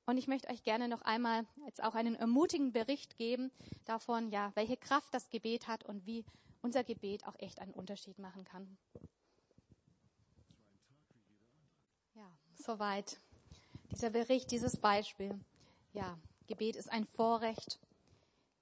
Und 0.05 0.17
ich 0.17 0.27
möchte 0.27 0.49
euch 0.49 0.63
gerne 0.63 0.87
noch 0.87 1.01
einmal 1.01 1.45
jetzt 1.65 1.83
auch 1.83 1.95
einen 1.95 2.15
ermutigenden 2.15 2.73
Bericht 2.73 3.17
geben 3.17 3.51
davon, 3.85 4.31
ja, 4.31 4.51
welche 4.55 4.77
Kraft 4.77 5.13
das 5.13 5.29
Gebet 5.29 5.67
hat 5.67 5.85
und 5.85 6.05
wie 6.07 6.25
unser 6.61 6.83
Gebet 6.83 7.25
auch 7.27 7.35
echt 7.37 7.59
einen 7.59 7.73
Unterschied 7.73 8.17
machen 8.17 8.43
kann. 8.43 8.77
Soweit 12.65 13.17
dieser 13.91 14.09
Bericht, 14.09 14.51
dieses 14.51 14.77
Beispiel. 14.77 15.37
Ja, 15.91 16.17
Gebet 16.47 16.77
ist 16.77 16.89
ein 16.89 17.05
Vorrecht. 17.05 17.77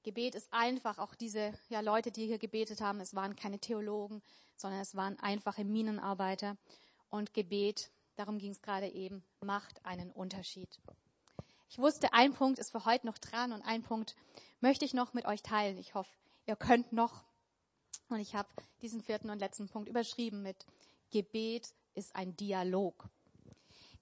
Gebet 0.03 0.35
ist 0.35 0.51
einfach, 0.51 0.97
auch 0.97 1.15
diese 1.15 1.53
ja, 1.69 1.81
Leute, 1.81 2.11
die 2.11 2.25
hier 2.25 2.39
gebetet 2.39 2.81
haben, 2.81 2.99
es 2.99 3.15
waren 3.15 3.35
keine 3.35 3.59
Theologen, 3.59 4.21
sondern 4.55 4.81
es 4.81 4.95
waren 4.95 5.19
einfache 5.19 5.63
Minenarbeiter. 5.63 6.57
Und 7.09 7.33
Gebet, 7.33 7.91
darum 8.15 8.39
ging 8.39 8.51
es 8.51 8.61
gerade 8.61 8.87
eben, 8.87 9.23
macht 9.41 9.85
einen 9.85 10.11
Unterschied. 10.11 10.79
Ich 11.69 11.77
wusste, 11.77 12.13
ein 12.13 12.33
Punkt 12.33 12.59
ist 12.59 12.71
für 12.71 12.85
heute 12.85 13.05
noch 13.05 13.17
dran 13.17 13.53
und 13.53 13.61
ein 13.61 13.83
Punkt 13.83 14.15
möchte 14.59 14.85
ich 14.85 14.93
noch 14.93 15.13
mit 15.13 15.25
euch 15.25 15.41
teilen. 15.41 15.77
Ich 15.77 15.93
hoffe, 15.93 16.11
ihr 16.45 16.55
könnt 16.55 16.91
noch. 16.91 17.23
Und 18.09 18.19
ich 18.19 18.35
habe 18.35 18.49
diesen 18.81 19.01
vierten 19.01 19.29
und 19.29 19.39
letzten 19.39 19.69
Punkt 19.69 19.87
überschrieben 19.87 20.41
mit 20.41 20.65
Gebet 21.11 21.73
ist 21.93 22.15
ein 22.15 22.35
Dialog. 22.35 23.09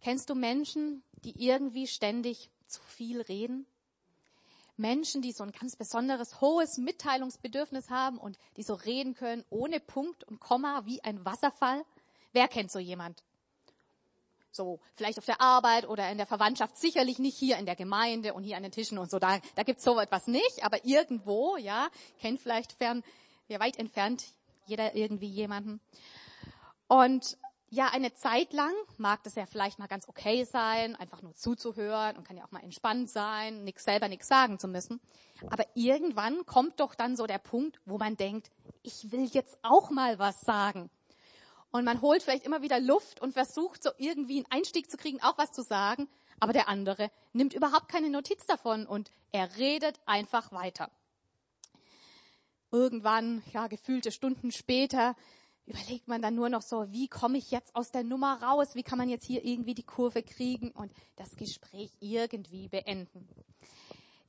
Kennst 0.02 0.30
du 0.30 0.36
Menschen, 0.36 1.04
die 1.24 1.46
irgendwie 1.46 1.88
ständig 1.88 2.50
zu 2.68 2.82
viel 2.82 3.22
reden? 3.22 3.68
Menschen, 4.80 5.22
die 5.22 5.32
so 5.32 5.44
ein 5.44 5.52
ganz 5.52 5.76
besonderes, 5.76 6.42
hohes 6.42 6.78
Mitteilungsbedürfnis 6.78 7.90
haben 7.90 8.18
und 8.18 8.38
die 8.58 8.64
so 8.64 8.74
reden 8.74 9.14
können 9.14 9.46
ohne 9.50 9.80
Punkt 9.80 10.24
und 10.24 10.40
Komma 10.40 10.84
wie 10.86 11.04
ein 11.04 11.24
Wasserfall. 11.26 11.84
Wer 12.32 12.48
kennt 12.48 12.72
so 12.72 12.80
jemand? 12.80 13.24
So, 14.52 14.80
vielleicht 14.96 15.20
auf 15.20 15.26
der 15.26 15.42
Arbeit 15.42 15.88
oder 15.88 16.10
in 16.12 16.18
der 16.18 16.26
Verwandtschaft, 16.26 16.76
sicherlich 16.78 17.20
nicht 17.20 17.38
hier 17.38 17.58
in 17.58 17.66
der 17.66 17.76
Gemeinde 17.76 18.34
und 18.34 18.44
hier 18.44 18.58
an 18.58 18.64
den 18.64 18.72
Tischen 18.72 18.98
und 18.98 19.12
so. 19.12 19.20
Da, 19.20 19.40
da 19.56 19.64
gibt's 19.64 19.84
so 19.84 20.00
etwas 20.00 20.28
nicht, 20.28 20.64
aber 20.64 20.84
irgendwo, 20.84 21.56
ja, 21.58 21.90
kennt 22.20 22.42
vielleicht 22.42 22.74
fern, 22.74 23.04
ja, 23.48 23.60
weit 23.60 23.78
entfernt 23.78 24.24
jeder 24.66 24.96
irgendwie 24.96 25.28
jemanden. 25.28 25.80
Und 26.88 27.38
ja, 27.72 27.90
eine 27.90 28.14
Zeit 28.14 28.54
lang 28.54 28.74
mag 28.98 29.24
das 29.24 29.36
ja 29.36 29.46
vielleicht 29.46 29.80
mal 29.80 29.88
ganz 29.88 30.08
okay 30.08 30.44
sein, 30.44 30.96
einfach 30.96 31.22
nur 31.22 31.36
zuzuhören 31.36 32.18
und 32.18 32.28
kann 32.28 32.38
ja 32.38 32.46
auch 32.46 32.52
mal 32.52 32.64
entspannt 32.64 33.10
sein, 33.10 33.64
nix 33.64 33.84
selber 33.84 34.08
nichts 34.08 34.28
sagen 34.28 34.60
zu 34.60 34.68
müssen. 34.68 35.00
Aber 35.50 35.66
irgendwann 35.76 36.46
kommt 36.46 36.80
doch 36.80 36.96
dann 36.96 37.16
so 37.16 37.28
der 37.28 37.38
Punkt, 37.38 37.80
wo 37.86 37.98
man 37.98 38.18
denkt, 38.18 38.52
ich 38.82 39.12
will 39.12 39.26
jetzt 39.26 39.58
auch 39.62 39.92
mal 39.92 40.20
was 40.20 40.42
sagen. 40.42 40.90
Und 41.72 41.86
man 41.86 42.02
holt 42.02 42.24
vielleicht 42.24 42.46
immer 42.46 42.64
wieder 42.64 42.80
Luft 42.80 43.22
und 43.22 43.34
versucht 43.34 43.84
so 43.84 43.92
irgendwie 43.98 44.38
einen 44.38 44.52
Einstieg 44.52 44.90
zu 44.90 44.98
kriegen, 44.98 45.22
auch 45.22 45.38
was 45.38 45.52
zu 45.52 45.62
sagen. 45.62 46.10
Aber 46.40 46.54
der 46.54 46.68
andere 46.68 47.12
nimmt 47.34 47.54
überhaupt 47.54 47.90
keine 47.90 48.10
Notiz 48.10 48.46
davon 48.48 48.88
und 48.88 49.12
er 49.32 49.58
redet 49.58 50.00
einfach 50.06 50.52
weiter. 50.52 50.90
Irgendwann, 52.72 53.44
ja, 53.52 53.68
gefühlte 53.68 54.12
Stunden 54.12 54.52
später, 54.52 55.16
überlegt 55.70 56.08
man 56.08 56.22
dann 56.22 56.36
nur 56.36 56.50
noch 56.50 56.64
so, 56.64 56.92
wie 56.92 57.08
komme 57.08 57.38
ich 57.38 57.52
jetzt 57.52 57.76
aus 57.76 57.92
der 57.92 58.04
Nummer 58.04 58.42
raus? 58.42 58.74
Wie 58.74 58.84
kann 58.84 58.98
man 58.98 59.08
jetzt 59.08 59.26
hier 59.26 59.46
irgendwie 59.46 59.76
die 59.76 59.84
Kurve 59.84 60.24
kriegen 60.24 60.72
und 60.72 60.92
das 61.16 61.36
Gespräch 61.36 61.92
irgendwie 62.00 62.68
beenden? 62.68 63.28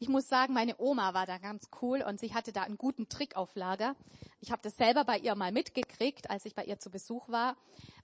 Ich 0.03 0.09
muss 0.09 0.29
sagen, 0.29 0.55
meine 0.55 0.77
Oma 0.79 1.13
war 1.13 1.27
da 1.27 1.37
ganz 1.37 1.69
cool 1.83 2.01
und 2.01 2.19
sie 2.19 2.33
hatte 2.33 2.53
da 2.53 2.63
einen 2.63 2.79
guten 2.79 3.11
Trick 3.11 3.37
auf 3.37 3.55
Lager. 3.55 3.95
Ich 4.41 4.51
habe 4.51 4.63
das 4.63 4.75
selber 4.79 5.05
bei 5.05 5.19
ihr 5.19 5.35
mal 5.35 5.53
mitgekriegt, 5.53 6.31
als 6.31 6.47
ich 6.47 6.55
bei 6.55 6.65
ihr 6.65 6.79
zu 6.79 6.89
Besuch 6.89 7.29
war. 7.29 7.55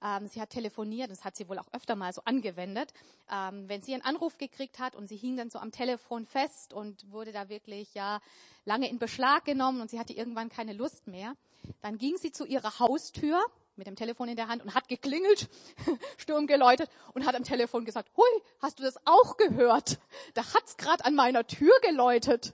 Ähm, 0.05 0.27
sie 0.27 0.43
hat 0.43 0.51
telefoniert, 0.51 1.11
das 1.11 1.25
hat 1.25 1.37
sie 1.37 1.49
wohl 1.49 1.59
auch 1.59 1.73
öfter 1.73 1.97
mal 1.97 2.13
so 2.13 2.21
angewendet. 2.27 2.93
Ähm, 3.33 3.67
wenn 3.71 3.81
sie 3.81 3.95
einen 3.95 4.05
Anruf 4.05 4.37
gekriegt 4.37 4.79
hat 4.79 4.95
und 4.95 5.09
sie 5.09 5.17
hing 5.17 5.39
dann 5.39 5.49
so 5.49 5.59
am 5.59 5.73
Telefon 5.73 6.27
fest 6.27 6.75
und 6.75 7.11
wurde 7.11 7.33
da 7.33 7.49
wirklich 7.49 7.95
ja 7.95 8.21
lange 8.67 8.91
in 8.91 8.99
Beschlag 8.99 9.47
genommen 9.47 9.81
und 9.81 9.89
sie 9.89 9.99
hatte 9.99 10.13
irgendwann 10.13 10.51
keine 10.51 10.75
Lust 10.75 11.07
mehr, 11.07 11.33
dann 11.81 11.97
ging 11.97 12.19
sie 12.19 12.31
zu 12.31 12.45
ihrer 12.45 12.79
Haustür 12.79 13.43
mit 13.77 13.87
dem 13.87 13.97
Telefon 13.97 14.29
in 14.29 14.37
der 14.37 14.49
Hand 14.49 14.62
und 14.62 14.75
hat 14.75 14.89
geklingelt, 14.89 15.49
Sturm 16.17 16.47
geläutet 16.47 16.91
und 17.15 17.27
hat 17.27 17.35
am 17.35 17.45
Telefon 17.45 17.85
gesagt, 17.85 18.11
hui, 18.17 18.43
hast 18.61 18.79
du 18.79 18.83
das 18.83 18.99
auch 19.05 19.37
gehört? 19.37 19.99
Da 20.35 20.43
hat's 20.55 20.77
gerade 20.77 21.05
an 21.05 21.15
meiner 21.15 21.47
Tür 21.47 21.73
geläutet. 21.83 22.53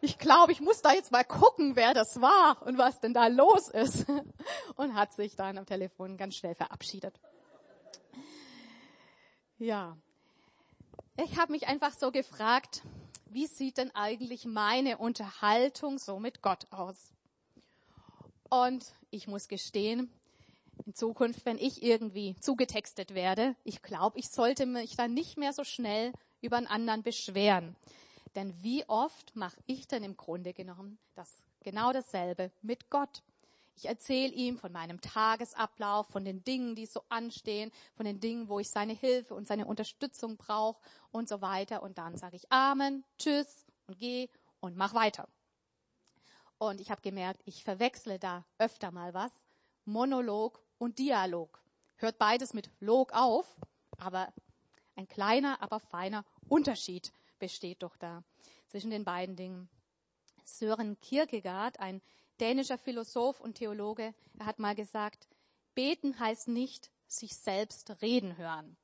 Ich 0.00 0.18
glaube, 0.18 0.52
ich 0.52 0.60
muss 0.60 0.82
da 0.82 0.92
jetzt 0.92 1.12
mal 1.12 1.24
gucken, 1.24 1.76
wer 1.76 1.94
das 1.94 2.20
war 2.20 2.60
und 2.66 2.76
was 2.76 3.00
denn 3.00 3.14
da 3.14 3.28
los 3.28 3.68
ist. 3.68 4.06
Und 4.76 4.94
hat 4.94 5.12
sich 5.12 5.36
dann 5.36 5.58
am 5.58 5.66
Telefon 5.66 6.16
ganz 6.16 6.34
schnell 6.34 6.56
verabschiedet. 6.56 7.20
Ja, 9.58 9.96
ich 11.16 11.38
habe 11.38 11.52
mich 11.52 11.68
einfach 11.68 11.92
so 11.92 12.10
gefragt, 12.10 12.82
wie 13.26 13.46
sieht 13.46 13.78
denn 13.78 13.94
eigentlich 13.94 14.44
meine 14.44 14.98
Unterhaltung 14.98 15.98
so 15.98 16.18
mit 16.18 16.42
Gott 16.42 16.66
aus? 16.70 17.12
Und 18.50 18.84
ich 19.10 19.28
muss 19.28 19.46
gestehen, 19.46 20.10
in 20.86 20.94
Zukunft, 20.94 21.44
wenn 21.44 21.58
ich 21.58 21.82
irgendwie 21.82 22.36
zugetextet 22.40 23.14
werde, 23.14 23.56
ich 23.64 23.82
glaube, 23.82 24.18
ich 24.18 24.28
sollte 24.28 24.66
mich 24.66 24.96
dann 24.96 25.14
nicht 25.14 25.36
mehr 25.36 25.52
so 25.52 25.64
schnell 25.64 26.12
über 26.40 26.56
einen 26.56 26.66
anderen 26.66 27.02
beschweren. 27.02 27.76
Denn 28.34 28.54
wie 28.62 28.88
oft 28.88 29.36
mache 29.36 29.60
ich 29.66 29.86
denn 29.86 30.04
im 30.04 30.16
Grunde 30.16 30.52
genommen 30.52 30.98
das 31.14 31.44
genau 31.60 31.92
dasselbe 31.92 32.50
mit 32.62 32.90
Gott? 32.90 33.22
Ich 33.74 33.86
erzähle 33.86 34.32
ihm 34.32 34.58
von 34.58 34.72
meinem 34.72 35.00
Tagesablauf, 35.00 36.06
von 36.08 36.24
den 36.24 36.44
Dingen, 36.44 36.74
die 36.74 36.86
so 36.86 37.02
anstehen, 37.08 37.70
von 37.94 38.04
den 38.04 38.20
Dingen, 38.20 38.48
wo 38.48 38.58
ich 38.58 38.68
seine 38.68 38.92
Hilfe 38.92 39.34
und 39.34 39.46
seine 39.46 39.66
Unterstützung 39.66 40.36
brauche 40.36 40.80
und 41.10 41.28
so 41.28 41.40
weiter. 41.40 41.82
Und 41.82 41.98
dann 41.98 42.16
sage 42.16 42.36
ich 42.36 42.50
Amen, 42.52 43.04
Tschüss 43.18 43.66
und 43.86 43.98
geh 43.98 44.28
und 44.60 44.76
mach 44.76 44.94
weiter. 44.94 45.28
Und 46.58 46.80
ich 46.80 46.90
habe 46.90 47.00
gemerkt, 47.00 47.40
ich 47.44 47.64
verwechsle 47.64 48.18
da 48.18 48.44
öfter 48.58 48.92
mal 48.92 49.14
was. 49.14 49.32
Monolog 49.84 50.62
und 50.78 50.98
Dialog. 50.98 51.62
Hört 51.96 52.18
beides 52.18 52.54
mit 52.54 52.70
Log 52.80 53.12
auf, 53.12 53.56
aber 53.98 54.32
ein 54.96 55.08
kleiner, 55.08 55.62
aber 55.62 55.80
feiner 55.80 56.24
Unterschied 56.48 57.12
besteht 57.38 57.82
doch 57.82 57.96
da 57.96 58.22
zwischen 58.68 58.90
den 58.90 59.04
beiden 59.04 59.36
Dingen. 59.36 59.68
Søren 60.44 60.98
Kierkegaard, 61.00 61.80
ein 61.80 62.02
dänischer 62.40 62.78
Philosoph 62.78 63.40
und 63.40 63.54
Theologe, 63.54 64.14
er 64.38 64.46
hat 64.46 64.58
mal 64.58 64.74
gesagt, 64.74 65.28
beten 65.74 66.18
heißt 66.18 66.48
nicht 66.48 66.90
sich 67.06 67.36
selbst 67.36 68.02
reden 68.02 68.36
hören. 68.36 68.76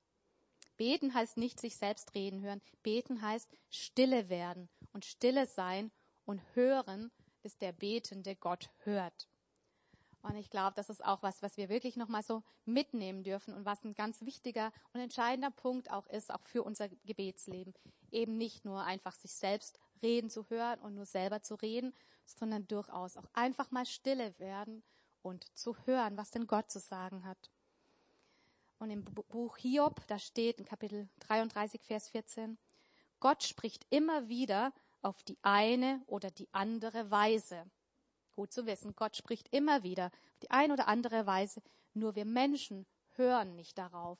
Beten 0.76 1.12
heißt 1.12 1.37
nicht 1.37 1.58
sich 1.61 1.76
selbst 1.76 2.14
reden 2.14 2.42
hören. 2.42 2.62
Beten 2.82 3.20
heißt 3.20 3.50
stille 3.68 4.28
werden 4.28 4.68
und 4.92 5.04
stille 5.04 5.46
sein 5.46 5.90
und 6.24 6.40
hören, 6.54 7.11
bis 7.42 7.58
der 7.58 7.72
betende 7.72 8.37
Gott 8.37 8.70
hört. 8.84 9.28
Und 10.22 10.37
ich 10.37 10.50
glaube, 10.50 10.74
das 10.74 10.90
ist 10.90 11.04
auch 11.04 11.22
was, 11.22 11.42
was 11.42 11.57
wir 11.57 11.68
wirklich 11.68 11.96
nochmal 11.96 12.22
so 12.22 12.42
mitnehmen 12.64 13.22
dürfen 13.22 13.54
und 13.54 13.64
was 13.64 13.85
ein 13.85 13.94
ganz 13.94 14.20
wichtiger 14.22 14.72
und 14.92 15.00
entscheidender 15.00 15.50
Punkt 15.50 15.90
auch 15.90 16.07
ist, 16.09 16.33
auch 16.33 16.42
für 16.42 16.62
unser 16.62 16.88
Gebetsleben. 16.88 17.72
Eben 18.11 18.37
nicht 18.37 18.64
nur 18.64 18.83
einfach 18.83 19.14
sich 19.14 19.33
selbst 19.33 19.78
reden 20.02 20.28
zu 20.28 20.48
hören 20.50 20.81
und 20.81 20.94
nur 20.94 21.07
selber 21.07 21.42
zu 21.42 21.54
reden, 21.54 21.94
sondern 22.26 22.66
durchaus 22.66 23.16
auch 23.16 23.28
einfach 23.33 23.70
mal 23.70 23.87
stille 23.87 24.38
werden 24.38 24.83
und 25.22 25.46
zu 25.57 25.76
hören, 25.87 26.16
was 26.16 26.31
denn 26.31 26.46
Gott 26.46 26.70
zu 26.70 26.81
sagen 26.81 27.24
hat. 27.24 27.50
Und 28.78 28.90
im 28.90 29.04
Buch 29.04 29.57
Hiob, 29.57 30.07
da 30.07 30.18
steht 30.18 30.59
in 30.59 30.64
Kapitel 30.64 31.09
33, 31.20 31.81
Vers 31.83 32.09
14, 32.11 32.59
Gott 33.20 33.42
spricht 33.42 33.87
immer 33.90 34.28
wieder 34.28 34.72
auf 35.02 35.22
die 35.22 35.38
eine 35.42 36.02
oder 36.07 36.31
die 36.31 36.48
andere 36.52 37.11
Weise. 37.11 37.64
Gut 38.38 38.53
zu 38.53 38.66
wissen, 38.66 38.94
Gott 38.94 39.16
spricht 39.16 39.53
immer 39.53 39.83
wieder 39.83 40.12
auf 40.12 40.38
die 40.42 40.51
eine 40.53 40.72
oder 40.72 40.87
andere 40.87 41.27
Weise, 41.27 41.61
nur 41.92 42.14
wir 42.14 42.24
Menschen 42.24 42.87
hören 43.16 43.57
nicht 43.57 43.77
darauf. 43.77 44.16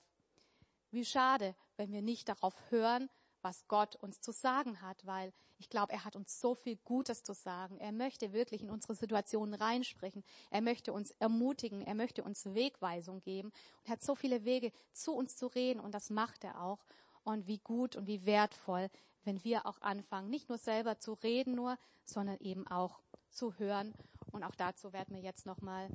Wie 0.91 1.05
schade, 1.05 1.55
wenn 1.77 1.93
wir 1.93 2.03
nicht 2.03 2.29
darauf 2.29 2.53
hören, 2.73 3.09
was 3.43 3.69
Gott 3.69 3.95
uns 3.95 4.21
zu 4.21 4.33
sagen 4.33 4.83
hat, 4.83 5.07
weil 5.07 5.33
ich 5.59 5.71
glaube, 5.71 5.93
er 5.93 6.05
hat 6.05 6.17
uns 6.17 6.41
so 6.41 6.57
viel 6.57 6.79
Gutes 6.79 7.23
zu 7.23 7.33
sagen. 7.33 7.79
Er 7.79 7.93
möchte 7.93 8.33
wirklich 8.33 8.61
in 8.61 8.71
unsere 8.71 8.97
Situationen 8.97 9.55
reinsprechen. 9.55 10.25
Er 10.51 10.63
möchte 10.63 10.93
uns 10.93 11.13
ermutigen. 11.21 11.81
Er 11.81 11.95
möchte 11.95 12.25
uns 12.25 12.45
Wegweisung 12.45 13.21
geben. 13.21 13.51
Und 13.51 13.85
er 13.85 13.93
hat 13.93 14.03
so 14.03 14.17
viele 14.17 14.45
Wege, 14.45 14.73
zu 14.93 15.13
uns 15.13 15.37
zu 15.37 15.47
reden. 15.47 15.79
Und 15.79 15.95
das 15.95 16.11
macht 16.11 16.43
er 16.43 16.61
auch. 16.61 16.85
Und 17.23 17.47
wie 17.47 17.59
gut 17.59 17.95
und 17.95 18.09
wie 18.09 18.27
wertvoll, 18.27 18.91
wenn 19.23 19.45
wir 19.45 19.65
auch 19.65 19.81
anfangen, 19.81 20.29
nicht 20.29 20.49
nur 20.49 20.59
selber 20.59 20.99
zu 20.99 21.13
reden 21.13 21.55
nur, 21.55 21.79
sondern 22.05 22.39
eben 22.41 22.67
auch 22.67 23.01
zu 23.31 23.59
hören. 23.59 23.95
Und 24.33 24.45
auch 24.45 24.55
dazu 24.55 24.93
werden 24.93 25.15
wir 25.15 25.23
jetzt 25.23 25.47
nochmal, 25.47 25.89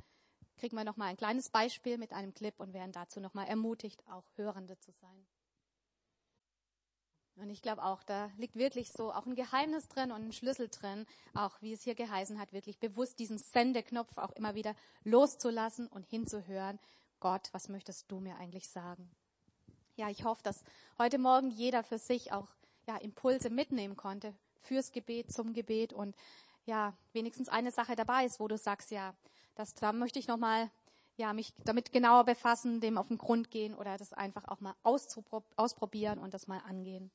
kriegen 0.56 0.76
wir 0.76 0.84
nochmal 0.84 1.08
ein 1.08 1.16
kleines 1.16 1.50
Beispiel 1.50 1.98
mit 1.98 2.12
einem 2.12 2.34
Clip 2.34 2.58
und 2.58 2.72
werden 2.72 2.92
dazu 2.92 3.20
nochmal 3.20 3.46
ermutigt, 3.46 4.02
auch 4.08 4.24
Hörende 4.36 4.78
zu 4.78 4.92
sein. 4.92 5.26
Und 7.36 7.50
ich 7.50 7.62
glaube 7.62 7.82
auch, 7.82 8.02
da 8.04 8.30
liegt 8.36 8.54
wirklich 8.54 8.92
so 8.92 9.12
auch 9.12 9.26
ein 9.26 9.34
Geheimnis 9.34 9.88
drin 9.88 10.12
und 10.12 10.22
ein 10.22 10.32
Schlüssel 10.32 10.68
drin, 10.68 11.04
auch 11.34 11.60
wie 11.60 11.72
es 11.72 11.82
hier 11.82 11.96
geheißen 11.96 12.38
hat, 12.38 12.52
wirklich 12.52 12.78
bewusst 12.78 13.18
diesen 13.18 13.38
Sendeknopf 13.38 14.16
auch 14.18 14.30
immer 14.32 14.54
wieder 14.54 14.76
loszulassen 15.02 15.88
und 15.88 16.06
hinzuhören. 16.06 16.78
Gott, 17.18 17.48
was 17.52 17.68
möchtest 17.68 18.10
du 18.10 18.20
mir 18.20 18.36
eigentlich 18.36 18.68
sagen? 18.68 19.10
Ja, 19.96 20.10
ich 20.10 20.24
hoffe, 20.24 20.42
dass 20.44 20.62
heute 20.98 21.18
Morgen 21.18 21.50
jeder 21.50 21.82
für 21.82 21.98
sich 21.98 22.32
auch 22.32 22.48
ja, 22.86 22.96
Impulse 22.98 23.50
mitnehmen 23.50 23.96
konnte 23.96 24.34
fürs 24.60 24.92
Gebet, 24.92 25.32
zum 25.32 25.52
Gebet 25.54 25.92
und 25.92 26.14
ja, 26.66 26.96
wenigstens 27.12 27.48
eine 27.48 27.70
Sache 27.70 27.96
dabei 27.96 28.24
ist, 28.24 28.40
wo 28.40 28.48
du 28.48 28.56
sagst, 28.56 28.90
ja, 28.90 29.14
das, 29.54 29.74
da 29.74 29.92
möchte 29.92 30.18
ich 30.18 30.28
nochmal, 30.28 30.70
ja, 31.16 31.32
mich 31.32 31.52
damit 31.64 31.92
genauer 31.92 32.24
befassen, 32.24 32.80
dem 32.80 32.98
auf 32.98 33.08
den 33.08 33.18
Grund 33.18 33.50
gehen 33.50 33.74
oder 33.74 33.96
das 33.96 34.12
einfach 34.12 34.46
auch 34.48 34.60
mal 34.60 34.74
ausprobieren 34.82 36.18
und 36.18 36.34
das 36.34 36.46
mal 36.46 36.60
angehen. 36.66 37.10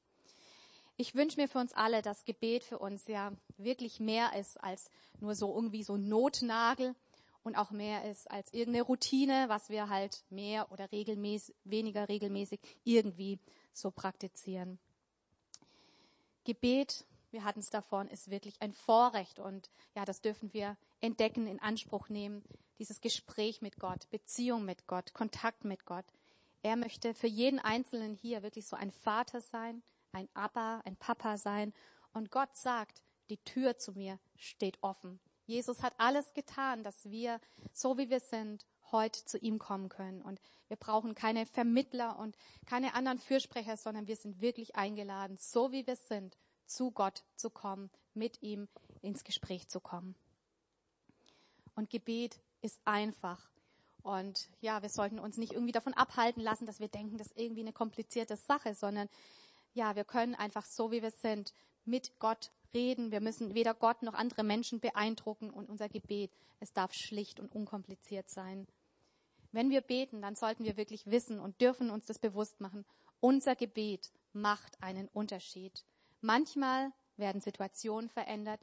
Ich 0.98 1.16
wünsche 1.16 1.40
mir 1.40 1.48
für 1.48 1.60
uns 1.60 1.74
alle, 1.74 2.02
dass 2.02 2.26
Gebet 2.26 2.64
für 2.64 2.78
uns 2.78 3.08
ja 3.08 3.32
wirklich 3.58 4.00
mehr 4.00 4.36
ist 4.38 4.62
als 4.62 4.92
nur 5.20 5.34
so 5.34 5.54
irgendwie 5.56 5.84
so 5.84 5.96
Notnagel 5.96 6.94
und 7.44 7.56
auch 7.56 7.72
mehr 7.72 8.04
ist 8.04 8.30
als 8.30 8.54
irgendeine 8.54 8.84
Routine, 8.84 9.46
was 9.48 9.70
wir 9.70 9.90
halt 9.90 10.24
mehr 10.30 10.72
oder 10.72 10.92
regelmäßig, 10.92 11.56
weniger 11.64 12.10
regelmäßig 12.10 12.60
irgendwie 12.84 13.40
so 13.74 13.92
praktizieren. 13.92 14.78
Gebet 16.44 17.06
wir 17.32 17.44
hatten 17.44 17.60
es 17.60 17.70
davon, 17.70 18.08
ist 18.08 18.30
wirklich 18.30 18.62
ein 18.62 18.74
Vorrecht 18.74 19.40
und 19.40 19.70
ja, 19.96 20.06
das 20.06 20.22
dürfen 20.22 20.54
wir 20.54 20.78
entdecken, 21.02 21.48
in 21.48 21.60
Anspruch 21.60 22.10
nehmen. 22.10 22.44
Dieses 22.80 23.02
Gespräch 23.02 23.62
mit 23.62 23.78
Gott, 23.80 24.10
Beziehung 24.10 24.66
mit 24.66 24.88
Gott, 24.88 25.14
Kontakt 25.14 25.66
mit 25.66 25.86
Gott. 25.86 26.06
Er 26.62 26.76
möchte 26.76 27.14
für 27.14 27.28
jeden 27.28 27.60
Einzelnen 27.60 28.14
hier 28.16 28.44
wirklich 28.44 28.68
so 28.68 28.76
ein 28.76 28.92
Vater 28.92 29.42
sein, 29.42 29.84
ein 30.12 30.28
Abba, 30.34 30.82
ein 30.86 30.96
Papa 30.98 31.38
sein. 31.38 31.74
Und 32.14 32.32
Gott 32.32 32.56
sagt, 32.56 33.02
Die 33.30 33.38
Tür 33.38 33.78
zu 33.78 33.92
mir 33.92 34.20
steht 34.36 34.82
offen. 34.82 35.20
Jesus 35.46 35.84
hat 35.84 35.94
alles 35.98 36.34
getan, 36.34 36.84
dass 36.84 37.10
wir, 37.10 37.40
so 37.72 37.98
wie 37.98 38.10
wir 38.10 38.20
sind, 38.20 38.66
heute 38.92 39.24
zu 39.26 39.38
ihm 39.38 39.60
kommen 39.60 39.90
können. 39.90 40.22
Und 40.22 40.40
wir 40.68 40.78
brauchen 40.78 41.16
keine 41.16 41.46
Vermittler 41.46 42.18
und 42.18 42.36
keine 42.66 42.94
anderen 42.94 43.20
Fürsprecher, 43.20 43.78
sondern 43.78 44.08
wir 44.08 44.16
sind 44.16 44.42
wirklich 44.42 44.76
eingeladen, 44.76 45.38
so 45.38 45.72
wie 45.72 45.86
wir 45.86 45.96
sind, 45.96 46.38
zu 46.70 46.92
Gott 46.92 47.24
zu 47.36 47.50
kommen, 47.50 47.90
mit 48.14 48.42
ihm 48.42 48.68
ins 49.02 49.24
Gespräch 49.24 49.68
zu 49.68 49.80
kommen. 49.80 50.16
Und 51.76 51.90
Gebet 51.90 52.40
ist 52.62 52.80
einfach. 52.86 53.50
Und 54.02 54.50
ja, 54.62 54.82
wir 54.82 54.90
sollten 54.90 55.20
uns 55.20 55.38
nicht 55.38 55.54
irgendwie 55.54 55.72
davon 55.72 55.94
abhalten 55.94 56.42
lassen, 56.42 56.66
dass 56.66 56.80
wir 56.80 56.88
denken, 56.88 57.18
das 57.18 57.28
ist 57.28 57.38
irgendwie 57.38 57.62
eine 57.62 57.74
komplizierte 57.74 58.38
Sache, 58.38 58.74
sondern 58.74 59.10
ja, 59.74 59.96
wir 59.96 60.04
können 60.04 60.36
einfach 60.36 60.66
so, 60.66 60.92
wie 60.92 61.02
wir 61.02 61.12
sind, 61.12 61.54
mit 61.86 62.18
Gott 62.20 62.52
reden. 62.74 63.12
Wir 63.12 63.22
müssen 63.22 63.54
weder 63.56 63.74
Gott 63.74 64.04
noch 64.04 64.14
andere 64.14 64.44
Menschen 64.44 64.80
beeindrucken 64.80 65.50
und 65.50 65.70
unser 65.70 65.90
Gebet, 65.90 66.32
es 66.60 66.74
darf 66.74 66.94
schlicht 66.94 67.40
und 67.40 67.54
unkompliziert 67.54 68.30
sein. 68.30 68.68
Wenn 69.52 69.70
wir 69.70 69.82
beten, 69.82 70.22
dann 70.22 70.36
sollten 70.36 70.64
wir 70.64 70.78
wirklich 70.78 71.08
wissen 71.08 71.40
und 71.40 71.60
dürfen 71.62 71.90
uns 71.90 72.06
das 72.06 72.20
bewusst 72.20 72.62
machen. 72.62 72.86
Unser 73.20 73.56
Gebet 73.56 74.12
macht 74.34 74.82
einen 74.82 75.08
Unterschied. 75.08 75.84
Manchmal 76.22 76.92
werden 77.18 77.42
Situationen 77.42 78.10
verändert, 78.10 78.62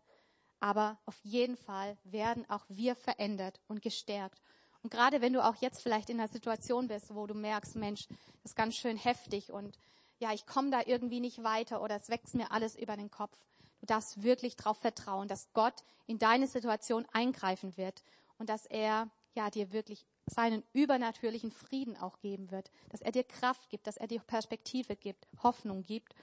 aber 0.60 0.98
auf 1.06 1.18
jeden 1.22 1.56
Fall 1.56 1.96
werden 2.04 2.48
auch 2.48 2.64
wir 2.68 2.94
verändert 2.94 3.60
und 3.68 3.82
gestärkt. 3.82 4.40
Und 4.82 4.90
gerade 4.90 5.20
wenn 5.20 5.32
du 5.32 5.44
auch 5.44 5.56
jetzt 5.56 5.82
vielleicht 5.82 6.10
in 6.10 6.20
einer 6.20 6.28
Situation 6.28 6.88
bist, 6.88 7.14
wo 7.14 7.26
du 7.26 7.34
merkst, 7.34 7.76
Mensch, 7.76 8.06
das 8.08 8.52
ist 8.52 8.56
ganz 8.56 8.76
schön 8.76 8.96
heftig 8.96 9.52
und 9.52 9.78
ja, 10.18 10.32
ich 10.32 10.46
komme 10.46 10.70
da 10.70 10.80
irgendwie 10.86 11.20
nicht 11.20 11.42
weiter 11.42 11.82
oder 11.82 11.96
es 11.96 12.08
wächst 12.08 12.34
mir 12.34 12.52
alles 12.52 12.76
über 12.76 12.96
den 12.96 13.10
Kopf. 13.10 13.36
Du 13.80 13.86
darfst 13.86 14.22
wirklich 14.22 14.56
darauf 14.56 14.78
vertrauen, 14.78 15.28
dass 15.28 15.52
Gott 15.52 15.84
in 16.06 16.18
deine 16.18 16.46
Situation 16.46 17.06
eingreifen 17.12 17.76
wird 17.76 18.02
und 18.38 18.48
dass 18.48 18.64
er 18.66 19.10
ja 19.34 19.50
dir 19.50 19.72
wirklich 19.72 20.06
seinen 20.26 20.62
übernatürlichen 20.72 21.52
Frieden 21.52 21.96
auch 21.96 22.18
geben 22.20 22.50
wird, 22.50 22.70
dass 22.88 23.02
er 23.02 23.12
dir 23.12 23.24
Kraft 23.24 23.68
gibt, 23.68 23.86
dass 23.86 23.96
er 23.96 24.06
dir 24.06 24.20
Perspektive 24.20 24.96
gibt, 24.96 25.26
Hoffnung 25.42 25.84
gibt 25.84 26.14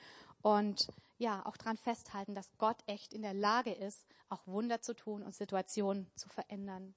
und 0.43 0.89
ja, 1.17 1.43
auch 1.45 1.57
daran 1.57 1.77
festhalten, 1.77 2.35
dass 2.35 2.57
Gott 2.57 2.77
echt 2.85 3.13
in 3.13 3.21
der 3.21 3.33
Lage 3.33 3.71
ist, 3.71 4.05
auch 4.29 4.45
Wunder 4.45 4.81
zu 4.81 4.93
tun 4.93 5.23
und 5.23 5.33
Situationen 5.33 6.11
zu 6.15 6.29
verändern. 6.29 6.93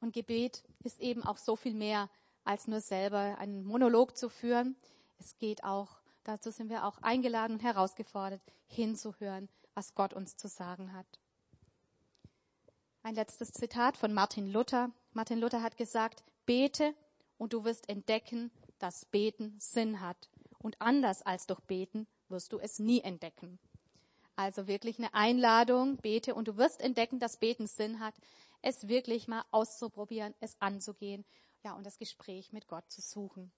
Und 0.00 0.14
Gebet 0.14 0.62
ist 0.84 1.00
eben 1.00 1.24
auch 1.24 1.38
so 1.38 1.56
viel 1.56 1.74
mehr 1.74 2.08
als 2.44 2.68
nur 2.68 2.80
selber 2.80 3.36
einen 3.38 3.64
Monolog 3.64 4.16
zu 4.16 4.28
führen. 4.28 4.76
Es 5.18 5.36
geht 5.38 5.64
auch, 5.64 5.98
dazu 6.24 6.50
sind 6.50 6.70
wir 6.70 6.84
auch 6.84 6.98
eingeladen 7.02 7.54
und 7.54 7.62
herausgefordert, 7.62 8.40
hinzuhören, 8.66 9.48
was 9.74 9.94
Gott 9.94 10.14
uns 10.14 10.36
zu 10.36 10.48
sagen 10.48 10.92
hat. 10.92 11.06
Ein 13.02 13.16
letztes 13.16 13.50
Zitat 13.50 13.96
von 13.96 14.12
Martin 14.12 14.46
Luther. 14.52 14.90
Martin 15.12 15.40
Luther 15.40 15.62
hat 15.62 15.76
gesagt, 15.76 16.22
bete 16.46 16.94
und 17.38 17.52
du 17.52 17.64
wirst 17.64 17.88
entdecken, 17.88 18.52
dass 18.78 19.04
Beten 19.06 19.56
Sinn 19.58 20.00
hat. 20.00 20.28
Und 20.62 20.80
anders 20.80 21.22
als 21.22 21.46
durch 21.46 21.60
Beten 21.60 22.06
wirst 22.28 22.52
du 22.52 22.58
es 22.58 22.78
nie 22.78 23.00
entdecken. 23.00 23.58
Also 24.36 24.66
wirklich 24.66 24.98
eine 24.98 25.12
Einladung, 25.12 25.98
bete 25.98 26.34
und 26.34 26.48
du 26.48 26.56
wirst 26.56 26.80
entdecken, 26.80 27.18
dass 27.18 27.36
Beten 27.36 27.66
Sinn 27.66 28.00
hat, 28.00 28.14
es 28.62 28.88
wirklich 28.88 29.28
mal 29.28 29.44
auszuprobieren, 29.50 30.34
es 30.40 30.56
anzugehen, 30.60 31.24
ja, 31.64 31.74
und 31.74 31.84
das 31.84 31.98
Gespräch 31.98 32.52
mit 32.52 32.66
Gott 32.68 32.90
zu 32.90 33.00
suchen. 33.00 33.52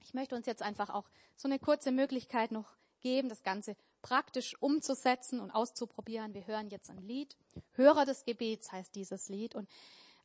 Ich 0.00 0.14
möchte 0.14 0.34
uns 0.34 0.46
jetzt 0.46 0.62
einfach 0.62 0.90
auch 0.90 1.08
so 1.36 1.48
eine 1.48 1.58
kurze 1.58 1.92
Möglichkeit 1.92 2.52
noch 2.52 2.74
geben, 3.00 3.28
das 3.28 3.42
Ganze 3.42 3.76
praktisch 4.00 4.60
umzusetzen 4.60 5.40
und 5.40 5.50
auszuprobieren. 5.50 6.34
Wir 6.34 6.46
hören 6.46 6.70
jetzt 6.70 6.90
ein 6.90 6.98
Lied. 6.98 7.36
Hörer 7.72 8.04
des 8.04 8.24
Gebets 8.24 8.72
heißt 8.72 8.94
dieses 8.94 9.28
Lied 9.28 9.54
und 9.54 9.68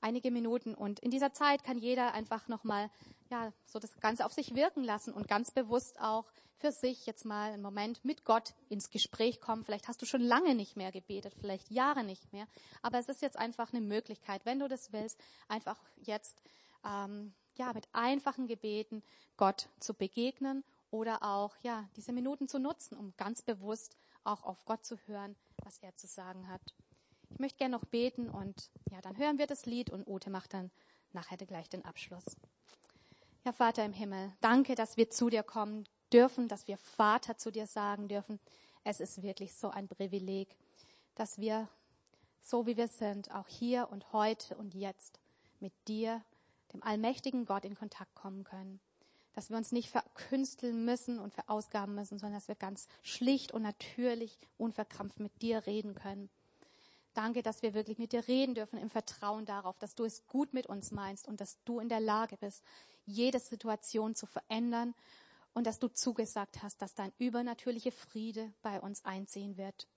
einige 0.01 0.31
Minuten. 0.31 0.73
Und 0.73 0.99
in 0.99 1.12
dieser 1.12 1.33
Zeit 1.33 1.63
kann 1.63 1.77
jeder 1.77 2.13
einfach 2.13 2.47
nochmal, 2.47 2.89
ja, 3.29 3.51
so 3.65 3.79
das 3.79 3.99
Ganze 3.99 4.25
auf 4.25 4.33
sich 4.33 4.55
wirken 4.55 4.83
lassen 4.83 5.13
und 5.13 5.27
ganz 5.27 5.51
bewusst 5.51 5.99
auch 5.99 6.25
für 6.57 6.71
sich 6.71 7.05
jetzt 7.05 7.25
mal 7.25 7.53
einen 7.53 7.62
Moment 7.62 8.03
mit 8.03 8.25
Gott 8.25 8.53
ins 8.69 8.89
Gespräch 8.89 9.39
kommen. 9.39 9.63
Vielleicht 9.63 9.88
hast 9.88 10.01
du 10.01 10.05
schon 10.05 10.21
lange 10.21 10.55
nicht 10.55 10.75
mehr 10.75 10.91
gebetet, 10.91 11.33
vielleicht 11.39 11.69
Jahre 11.69 12.03
nicht 12.03 12.33
mehr. 12.33 12.47
Aber 12.81 12.97
es 12.97 13.10
ist 13.10 13.21
jetzt 13.21 13.38
einfach 13.38 13.73
eine 13.73 13.81
Möglichkeit, 13.81 14.45
wenn 14.45 14.60
du 14.60 14.67
das 14.67 14.91
willst, 14.91 15.19
einfach 15.47 15.77
jetzt, 15.97 16.41
ähm, 16.83 17.33
ja, 17.55 17.73
mit 17.73 17.88
einfachen 17.93 18.47
Gebeten 18.47 19.03
Gott 19.36 19.69
zu 19.79 19.93
begegnen 19.93 20.63
oder 20.89 21.23
auch, 21.23 21.55
ja, 21.62 21.88
diese 21.95 22.13
Minuten 22.13 22.47
zu 22.47 22.60
nutzen, 22.60 22.97
um 22.97 23.13
ganz 23.17 23.41
bewusst 23.41 23.95
auch 24.23 24.43
auf 24.43 24.65
Gott 24.65 24.86
zu 24.86 24.97
hören, 25.05 25.36
was 25.63 25.77
er 25.79 25.95
zu 25.95 26.07
sagen 26.07 26.47
hat. 26.47 26.62
Ich 27.29 27.39
möchte 27.39 27.57
gerne 27.57 27.75
noch 27.75 27.85
beten 27.85 28.29
und 28.29 28.69
ja, 28.91 29.01
dann 29.01 29.17
hören 29.17 29.37
wir 29.37 29.47
das 29.47 29.65
Lied 29.65 29.89
und 29.89 30.07
Ute 30.07 30.29
macht 30.29 30.53
dann 30.53 30.71
nachher 31.13 31.37
gleich 31.37 31.69
den 31.69 31.85
Abschluss. 31.85 32.25
Ja, 33.45 33.51
Vater 33.51 33.85
im 33.85 33.93
Himmel, 33.93 34.33
danke, 34.41 34.75
dass 34.75 34.97
wir 34.97 35.09
zu 35.09 35.29
dir 35.29 35.43
kommen 35.43 35.85
dürfen, 36.11 36.47
dass 36.47 36.67
wir 36.67 36.77
Vater 36.77 37.37
zu 37.37 37.51
dir 37.51 37.67
sagen 37.67 38.07
dürfen. 38.07 38.39
Es 38.83 38.99
ist 38.99 39.21
wirklich 39.21 39.53
so 39.53 39.69
ein 39.69 39.87
Privileg, 39.87 40.55
dass 41.15 41.39
wir, 41.39 41.67
so 42.41 42.65
wie 42.65 42.77
wir 42.77 42.87
sind, 42.87 43.31
auch 43.31 43.47
hier 43.47 43.89
und 43.91 44.13
heute 44.13 44.55
und 44.55 44.73
jetzt 44.73 45.19
mit 45.59 45.73
dir, 45.87 46.23
dem 46.73 46.83
allmächtigen 46.83 47.45
Gott, 47.45 47.65
in 47.65 47.75
Kontakt 47.75 48.13
kommen 48.15 48.43
können. 48.43 48.79
Dass 49.33 49.49
wir 49.49 49.57
uns 49.57 49.71
nicht 49.71 49.89
verkünsteln 49.89 50.83
müssen 50.85 51.19
und 51.19 51.33
verausgaben 51.33 51.95
müssen, 51.95 52.17
sondern 52.17 52.39
dass 52.39 52.47
wir 52.47 52.55
ganz 52.55 52.87
schlicht 53.01 53.51
und 53.51 53.61
natürlich, 53.61 54.39
unverkrampft 54.57 55.19
mit 55.19 55.41
dir 55.41 55.65
reden 55.67 55.95
können. 55.95 56.29
Danke, 57.17 57.41
dass 57.41 57.63
wir 57.63 57.73
wirklich 57.73 57.97
mit 57.97 58.12
dir 58.12 58.27
reden 58.27 58.53
dürfen 58.53 58.77
im 58.77 58.91
Vertrauen 58.91 59.43
darauf, 59.43 59.80
dass 59.80 59.95
du 59.95 60.06
es 60.06 60.27
gut 60.27 60.53
mit 60.53 60.67
uns 60.67 60.91
meinst 60.91 61.27
und 61.27 61.41
dass 61.41 61.58
du 61.63 61.80
in 61.80 61.89
der 61.89 61.99
Lage 61.99 62.38
bist, 62.38 62.63
jede 63.08 63.39
Situation 63.39 64.13
zu 64.13 64.27
verändern 64.27 64.93
und 65.56 65.65
dass 65.65 65.80
du 65.80 65.88
zugesagt 65.88 66.62
hast, 66.62 66.80
dass 66.80 66.93
dein 66.93 67.12
übernatürlicher 67.17 67.91
Friede 67.91 68.53
bei 68.62 68.80
uns 68.80 69.03
einziehen 69.03 69.58
wird. 69.58 69.88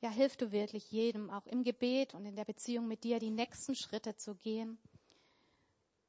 Ja, 0.00 0.10
hilf 0.10 0.36
du 0.36 0.52
wirklich 0.52 0.92
jedem, 0.92 1.28
auch 1.28 1.46
im 1.46 1.64
Gebet 1.64 2.14
und 2.14 2.24
in 2.24 2.36
der 2.36 2.44
Beziehung 2.44 2.86
mit 2.86 3.02
dir, 3.02 3.18
die 3.18 3.30
nächsten 3.30 3.74
Schritte 3.74 4.14
zu 4.14 4.36
gehen. 4.36 4.78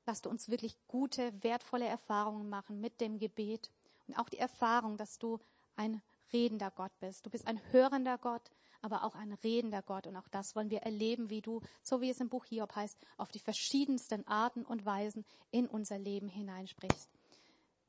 Lass 0.05 0.21
du 0.21 0.29
uns 0.29 0.47
wirklich 0.47 0.77
gute, 0.87 1.33
wertvolle 1.41 1.87
Erfahrungen 1.87 2.49
machen 2.49 2.81
mit 2.81 3.01
dem 3.01 3.17
Gebet 3.17 3.71
und 4.05 4.13
auch 4.13 4.29
die 4.29 4.37
Erfahrung, 4.37 4.95
dass 4.95 5.17
du 5.17 5.39
ein 5.75 6.03
redender 6.31 6.69
Gott 6.69 6.91
bist. 6.99 7.25
Du 7.25 7.31
bist 7.31 7.47
ein 7.47 7.59
hörender 7.71 8.19
Gott, 8.19 8.51
aber 8.81 9.03
auch 9.03 9.15
ein 9.15 9.33
redender 9.33 9.81
Gott. 9.81 10.07
Und 10.07 10.15
auch 10.15 10.27
das 10.29 10.55
wollen 10.55 10.69
wir 10.69 10.83
erleben, 10.83 11.29
wie 11.29 11.41
du, 11.41 11.61
so 11.83 12.01
wie 12.01 12.09
es 12.09 12.19
im 12.19 12.29
Buch 12.29 12.45
Hiob 12.45 12.75
heißt, 12.75 12.97
auf 13.17 13.31
die 13.31 13.39
verschiedensten 13.39 14.27
Arten 14.27 14.65
und 14.65 14.85
Weisen 14.85 15.25
in 15.51 15.67
unser 15.67 15.97
Leben 15.97 16.27
hineinsprichst. 16.27 17.09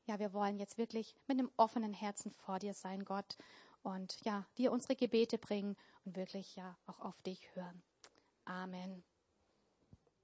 Ja, 0.05 0.19
wir 0.19 0.33
wollen 0.33 0.57
jetzt 0.57 0.77
wirklich 0.77 1.15
mit 1.27 1.37
einem 1.37 1.51
offenen 1.57 1.93
Herzen 1.93 2.31
vor 2.31 2.59
dir 2.59 2.73
sein, 2.73 3.03
Gott, 3.03 3.37
und 3.83 4.17
ja, 4.25 4.45
dir 4.57 4.71
unsere 4.71 4.95
Gebete 4.95 5.37
bringen 5.37 5.75
und 6.05 6.15
wirklich 6.15 6.55
ja 6.55 6.77
auch 6.87 6.99
auf 6.99 7.21
dich 7.21 7.55
hören. 7.55 7.81
Amen. 8.45 9.03